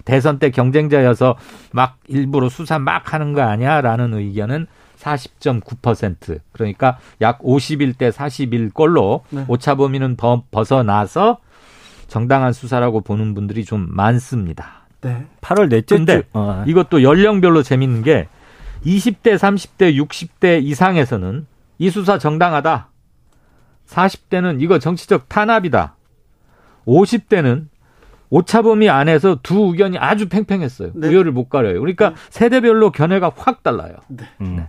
대선 0.04 0.38
때 0.38 0.50
경쟁자여서 0.50 1.36
막 1.72 1.98
일부러 2.06 2.48
수사 2.48 2.78
막 2.78 3.12
하는 3.12 3.32
거 3.32 3.42
아니야 3.42 3.80
라는 3.80 4.14
의견은 4.14 4.68
40.9% 4.98 6.40
그러니까 6.52 6.98
약 7.20 7.40
51대 7.40 8.10
41걸로 8.12 9.22
네. 9.30 9.44
오차 9.48 9.76
범위는 9.76 10.16
벗어나서 10.50 11.38
정당한 12.08 12.52
수사라고 12.52 13.02
보는 13.02 13.34
분들이 13.34 13.64
좀 13.64 13.86
많습니다. 13.90 14.86
네. 15.00 15.26
8월 15.40 15.68
넷째 15.68 15.96
근데 15.96 16.22
어. 16.32 16.64
이것도 16.66 17.02
연령별로 17.02 17.62
재밌는 17.62 18.02
게 18.02 18.28
20대, 18.84 19.36
30대, 19.36 19.96
60대 19.96 20.62
이상에서는 20.62 21.46
이 21.78 21.90
수사 21.90 22.18
정당하다. 22.18 22.88
40대는 23.86 24.60
이거 24.60 24.78
정치적 24.78 25.28
탄압이다. 25.28 25.96
50대는 26.86 27.66
오차범위 28.30 28.88
안에서 28.88 29.38
두 29.42 29.68
의견이 29.68 29.98
아주 29.98 30.28
팽팽했어요. 30.28 30.90
네. 30.94 31.08
우열을 31.08 31.32
못 31.32 31.48
가려요. 31.48 31.80
그러니까 31.80 32.10
네. 32.10 32.14
세대별로 32.30 32.92
견해가 32.92 33.32
확 33.36 33.62
달라요. 33.62 33.94
네. 34.08 34.24
음. 34.40 34.56
네. 34.56 34.66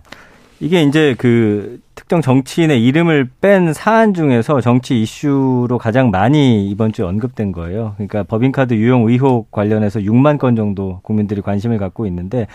이게 0.60 0.82
이제 0.82 1.14
그 1.16 1.80
특정 1.94 2.20
정치인의 2.20 2.84
이름을 2.84 3.30
뺀 3.40 3.72
사안 3.72 4.12
중에서 4.12 4.60
정치 4.60 5.00
이슈로 5.00 5.78
가장 5.78 6.10
많이 6.10 6.68
이번 6.68 6.92
주에 6.92 7.04
언급된 7.06 7.52
거예요. 7.52 7.94
그러니까 7.96 8.24
법인카드 8.24 8.74
유용 8.74 9.08
의혹 9.08 9.50
관련해서 9.50 10.00
6만 10.00 10.38
건 10.38 10.56
정도 10.56 11.00
국민들이 11.02 11.40
관심을 11.40 11.78
갖고 11.78 12.06
있는데 12.06 12.46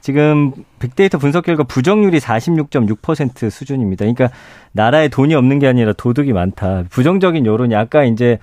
지금 0.00 0.52
빅데이터 0.78 1.18
분석 1.18 1.44
결과 1.44 1.62
부정률이 1.64 2.18
46.6% 2.18 3.50
수준입니다. 3.50 4.04
그러니까 4.04 4.28
나라에 4.72 5.08
돈이 5.08 5.34
없는 5.34 5.58
게 5.58 5.66
아니라 5.66 5.92
도둑이 5.92 6.32
많다. 6.32 6.84
부정적인 6.90 7.46
여론이 7.46 7.74
아까 7.74 8.04
이제 8.04 8.38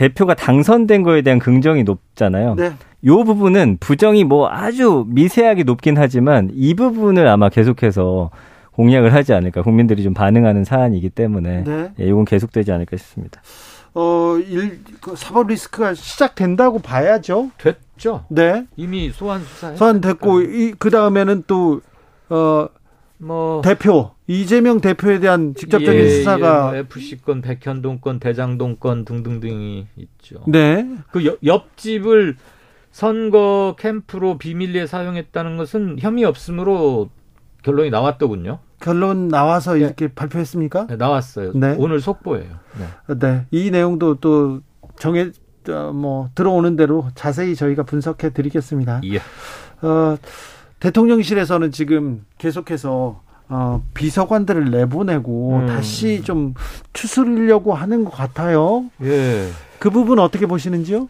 대표가 0.00 0.32
당선된 0.32 1.02
거에 1.02 1.20
대한 1.20 1.38
긍정이 1.38 1.82
높잖아요. 1.82 2.54
네. 2.54 2.72
요 3.04 3.22
부분은 3.22 3.76
부정이 3.80 4.24
뭐 4.24 4.48
아주 4.48 5.04
미세하게 5.08 5.64
높긴 5.64 5.98
하지만 5.98 6.50
이 6.54 6.72
부분을 6.72 7.28
아마 7.28 7.50
계속해서 7.50 8.30
공약을 8.72 9.12
하지 9.12 9.34
않을까 9.34 9.60
국민들이 9.60 10.02
좀 10.02 10.14
반응하는 10.14 10.64
사안이기 10.64 11.10
때문에 11.10 11.64
네. 11.64 11.92
예, 12.00 12.06
이건 12.06 12.24
계속되지 12.24 12.72
않을까 12.72 12.96
싶습니다. 12.96 13.42
어, 13.92 14.38
일, 14.38 14.80
그 15.02 15.14
사법 15.16 15.48
리스크가 15.48 15.92
시작된다고 15.92 16.78
봐야죠. 16.78 17.50
됐죠. 17.58 18.24
네. 18.30 18.64
이미 18.76 19.10
소환 19.10 19.42
수사 19.42 19.76
소환 19.76 20.00
됐고 20.00 20.40
이, 20.40 20.72
그 20.78 20.88
다음에는 20.88 21.44
또 21.46 21.82
어, 22.30 22.68
뭐 23.18 23.60
대표 23.62 24.12
이재명 24.30 24.80
대표에 24.80 25.18
대한 25.18 25.56
직접적인 25.56 26.00
예, 26.00 26.08
수사가 26.08 26.68
예, 26.76 26.82
뭐 26.82 26.96
FC 26.96 27.16
건, 27.16 27.42
백현동 27.42 27.98
건, 27.98 28.20
대장동 28.20 28.76
건 28.76 29.04
등등등이 29.04 29.88
있죠. 29.96 30.44
네. 30.46 30.88
그 31.10 31.26
옆, 31.26 31.38
옆집을 31.44 32.36
선거 32.92 33.74
캠프로 33.76 34.38
비밀리에 34.38 34.86
사용했다는 34.86 35.56
것은 35.56 35.96
혐의 35.98 36.24
없음으로 36.24 37.10
결론이 37.62 37.90
나왔더군요. 37.90 38.60
결론 38.78 39.26
나와서 39.26 39.74
네. 39.74 39.80
이렇게 39.80 40.06
발표했습니까? 40.06 40.86
네, 40.86 40.96
나왔어요. 40.96 41.50
네. 41.56 41.74
오늘 41.76 42.00
속보예요. 42.00 42.50
네. 42.78 43.14
네. 43.18 43.46
이 43.50 43.72
내용도 43.72 44.14
또 44.20 44.60
정해 44.96 45.32
어, 45.68 45.92
뭐 45.92 46.30
들어오는 46.36 46.76
대로 46.76 47.08
자세히 47.16 47.56
저희가 47.56 47.82
분석해 47.82 48.30
드리겠습니다. 48.30 49.00
예. 49.06 49.16
어, 49.84 50.16
대통령실에서는 50.78 51.72
지금 51.72 52.24
계속해서 52.38 53.22
어, 53.50 53.82
비서관들을 53.94 54.70
내보내고 54.70 55.58
음. 55.58 55.66
다시 55.66 56.22
좀 56.22 56.54
추스르려고 56.92 57.74
하는 57.74 58.04
것 58.04 58.12
같아요. 58.12 58.84
예. 59.02 59.48
그 59.80 59.90
부분 59.90 60.20
어떻게 60.20 60.46
보시는지요? 60.46 61.08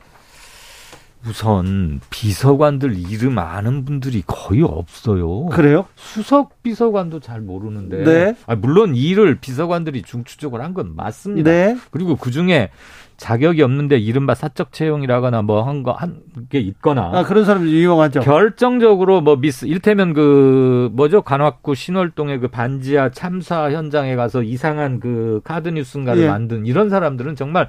우선 1.26 2.00
비서관들 2.10 2.96
이름 3.10 3.38
아는 3.38 3.84
분들이 3.84 4.22
거의 4.26 4.62
없어요. 4.62 5.46
그래요? 5.46 5.84
수석 5.94 6.62
비서관도 6.62 7.20
잘 7.20 7.40
모르는데. 7.40 8.04
네. 8.04 8.34
아, 8.46 8.54
물론 8.54 8.94
일을 8.96 9.36
비서관들이 9.40 10.02
중추적으로 10.02 10.62
한 10.62 10.70
건 10.74 10.94
맞습니다. 10.96 11.50
네. 11.50 11.76
그리고 11.90 12.16
그 12.16 12.30
중에 12.30 12.70
자격이 13.16 13.60
없는데 13.60 13.98
이른바 13.98 14.34
사적 14.34 14.72
채용이라거나 14.72 15.42
뭐 15.42 15.62
한 15.64 15.82
거 15.82 15.92
한 15.92 16.22
게 16.48 16.58
있거나 16.60 17.10
아 17.12 17.22
그런 17.24 17.44
사람들 17.44 17.70
유용하죠. 17.70 18.20
결정적으로 18.20 19.20
뭐 19.20 19.36
미스 19.36 19.66
일테면 19.66 20.14
그 20.14 20.88
뭐죠 20.94 21.20
관악구 21.20 21.74
신월동의 21.74 22.40
그 22.40 22.48
반지하 22.48 23.10
참사 23.10 23.70
현장에 23.72 24.16
가서 24.16 24.42
이상한 24.42 25.00
그 25.00 25.42
카드 25.44 25.68
뉴스인가를 25.68 26.22
예. 26.22 26.28
만든 26.28 26.64
이런 26.64 26.88
사람들은 26.88 27.36
정말 27.36 27.68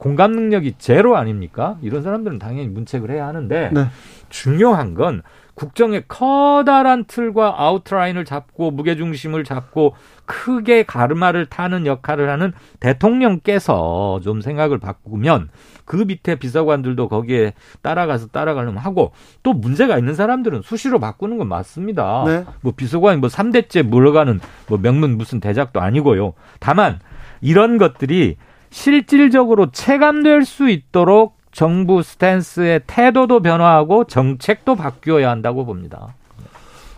공감 0.00 0.32
능력이 0.32 0.76
제로 0.78 1.18
아닙니까? 1.18 1.76
이런 1.82 2.02
사람들은 2.02 2.38
당연히 2.38 2.68
문책을 2.68 3.10
해야 3.10 3.26
하는데 3.26 3.70
네. 3.70 3.86
중요한 4.30 4.94
건 4.94 5.20
국정의 5.52 6.04
커다란 6.08 7.04
틀과 7.04 7.56
아웃라인을 7.58 8.24
잡고 8.24 8.70
무게중심을 8.70 9.44
잡고 9.44 9.94
크게 10.24 10.84
가르마를 10.84 11.44
타는 11.44 11.84
역할을 11.84 12.30
하는 12.30 12.54
대통령께서 12.80 14.20
좀 14.24 14.40
생각을 14.40 14.78
바꾸면 14.78 15.50
그 15.84 15.96
밑에 15.96 16.36
비서관들도 16.36 17.08
거기에 17.08 17.52
따라가서 17.82 18.28
따라가려면 18.28 18.78
하고 18.78 19.12
또 19.42 19.52
문제가 19.52 19.98
있는 19.98 20.14
사람들은 20.14 20.62
수시로 20.62 20.98
바꾸는 20.98 21.36
건 21.36 21.46
맞습니다. 21.46 22.24
네. 22.26 22.44
뭐 22.62 22.72
비서관이 22.74 23.18
뭐 23.18 23.28
3대째 23.28 23.82
물러가는 23.82 24.40
뭐 24.66 24.78
명문 24.78 25.18
무슨 25.18 25.40
대작도 25.40 25.82
아니고요. 25.82 26.32
다만 26.58 27.00
이런 27.42 27.76
것들이 27.76 28.38
실질적으로 28.70 29.70
체감될 29.70 30.44
수 30.44 30.68
있도록 30.70 31.36
정부 31.52 32.02
스탠스의 32.02 32.82
태도도 32.86 33.40
변화하고 33.40 34.04
정책도 34.04 34.76
바뀌어야 34.76 35.30
한다고 35.30 35.66
봅니다. 35.66 36.14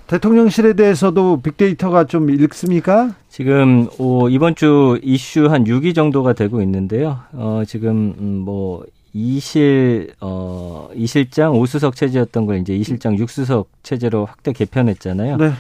대통령실에 0.07 0.75
대해서도 0.75 1.41
빅데이터가 1.41 2.05
좀 2.05 2.29
읽습니까? 2.29 3.15
지금 3.31 3.89
오, 3.99 4.29
이번 4.29 4.55
주 4.55 5.01
이슈 5.03 5.47
한 5.47 5.65
6위 5.65 5.95
정도가 5.95 6.35
되고 6.35 6.61
있는데요. 6.61 7.21
어, 7.33 7.63
지금 7.67 8.15
음, 8.19 8.43
뭐 8.45 8.85
이실 9.15 10.15
어 10.21 10.89
이실장 10.95 11.53
오수석 11.53 11.97
체제였던 11.97 12.47
걸 12.47 12.59
이제 12.59 12.75
이실장 12.75 13.19
육수석 13.19 13.69
체제로 13.83 14.25
확대 14.25 14.53
개편했잖아요. 14.53 15.37
네. 15.37 15.53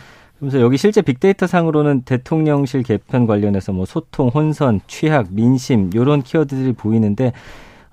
그래서 0.42 0.60
여기 0.60 0.76
실제 0.76 1.02
빅데이터 1.02 1.46
상으로는 1.46 2.02
대통령실 2.02 2.82
개편 2.82 3.28
관련해서 3.28 3.72
뭐 3.72 3.86
소통, 3.86 4.26
혼선, 4.26 4.80
취약, 4.88 5.28
민심 5.30 5.88
요런 5.94 6.22
키워드들이 6.22 6.72
보이는데 6.72 7.32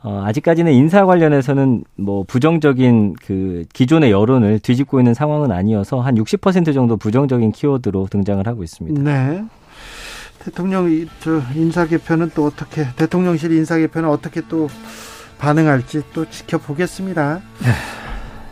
어, 0.02 0.24
아직까지는 0.26 0.74
인사 0.74 1.06
관련해서는 1.06 1.84
뭐 1.96 2.24
부정적인 2.24 3.18
그 3.24 3.66
기존의 3.72 4.10
여론을 4.10 4.58
뒤집고 4.60 5.00
있는 5.00 5.14
상황은 5.14 5.52
아니어서 5.52 6.00
한 6.00 6.16
60% 6.16 6.74
정도 6.74 6.98
부정적인 6.98 7.52
키워드로 7.52 8.08
등장을 8.10 8.48
하고 8.48 8.64
있습니다. 8.64 9.00
네. 9.00 9.44
대통령 10.40 10.90
저 11.20 11.44
인사 11.54 11.86
개편은 11.86 12.32
또 12.34 12.48
어떻게 12.48 12.88
대통령실 12.96 13.52
인사 13.52 13.78
개편은 13.78 14.10
어떻게 14.10 14.42
또 14.48 14.70
반응할지 15.38 16.02
또 16.14 16.28
지켜보겠습니다. 16.28 17.42
네. 17.60 17.70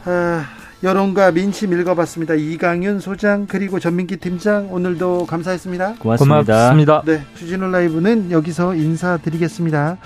아, 0.05 0.56
여론과 0.84 1.32
민심 1.32 1.73
읽어봤습니다. 1.80 2.36
이강윤 2.36 2.99
소장 2.99 3.47
그리고 3.47 3.80
전민기 3.80 4.17
팀장 4.17 4.71
오늘도 4.71 5.25
감사했습니다. 5.25 5.95
고맙습니다. 5.99 6.43
고맙습니다. 6.43 7.03
네, 7.05 7.23
주진우 7.36 7.69
라이브는 7.71 8.32
여기서 8.32 8.75
인사드리겠습니다. 8.75 9.97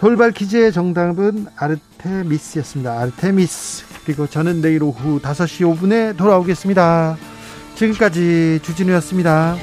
돌발 0.00 0.30
퀴즈의 0.30 0.72
정답은 0.72 1.46
아르테미스였습니다. 1.56 2.98
아르테미스. 3.00 3.84
그리고 4.06 4.26
저는 4.26 4.62
내일 4.62 4.82
오후 4.82 5.20
5시 5.20 5.76
5분에 5.76 6.16
돌아오겠습니다. 6.16 7.16
지금까지 7.74 8.60
주진우였습니다. 8.62 9.56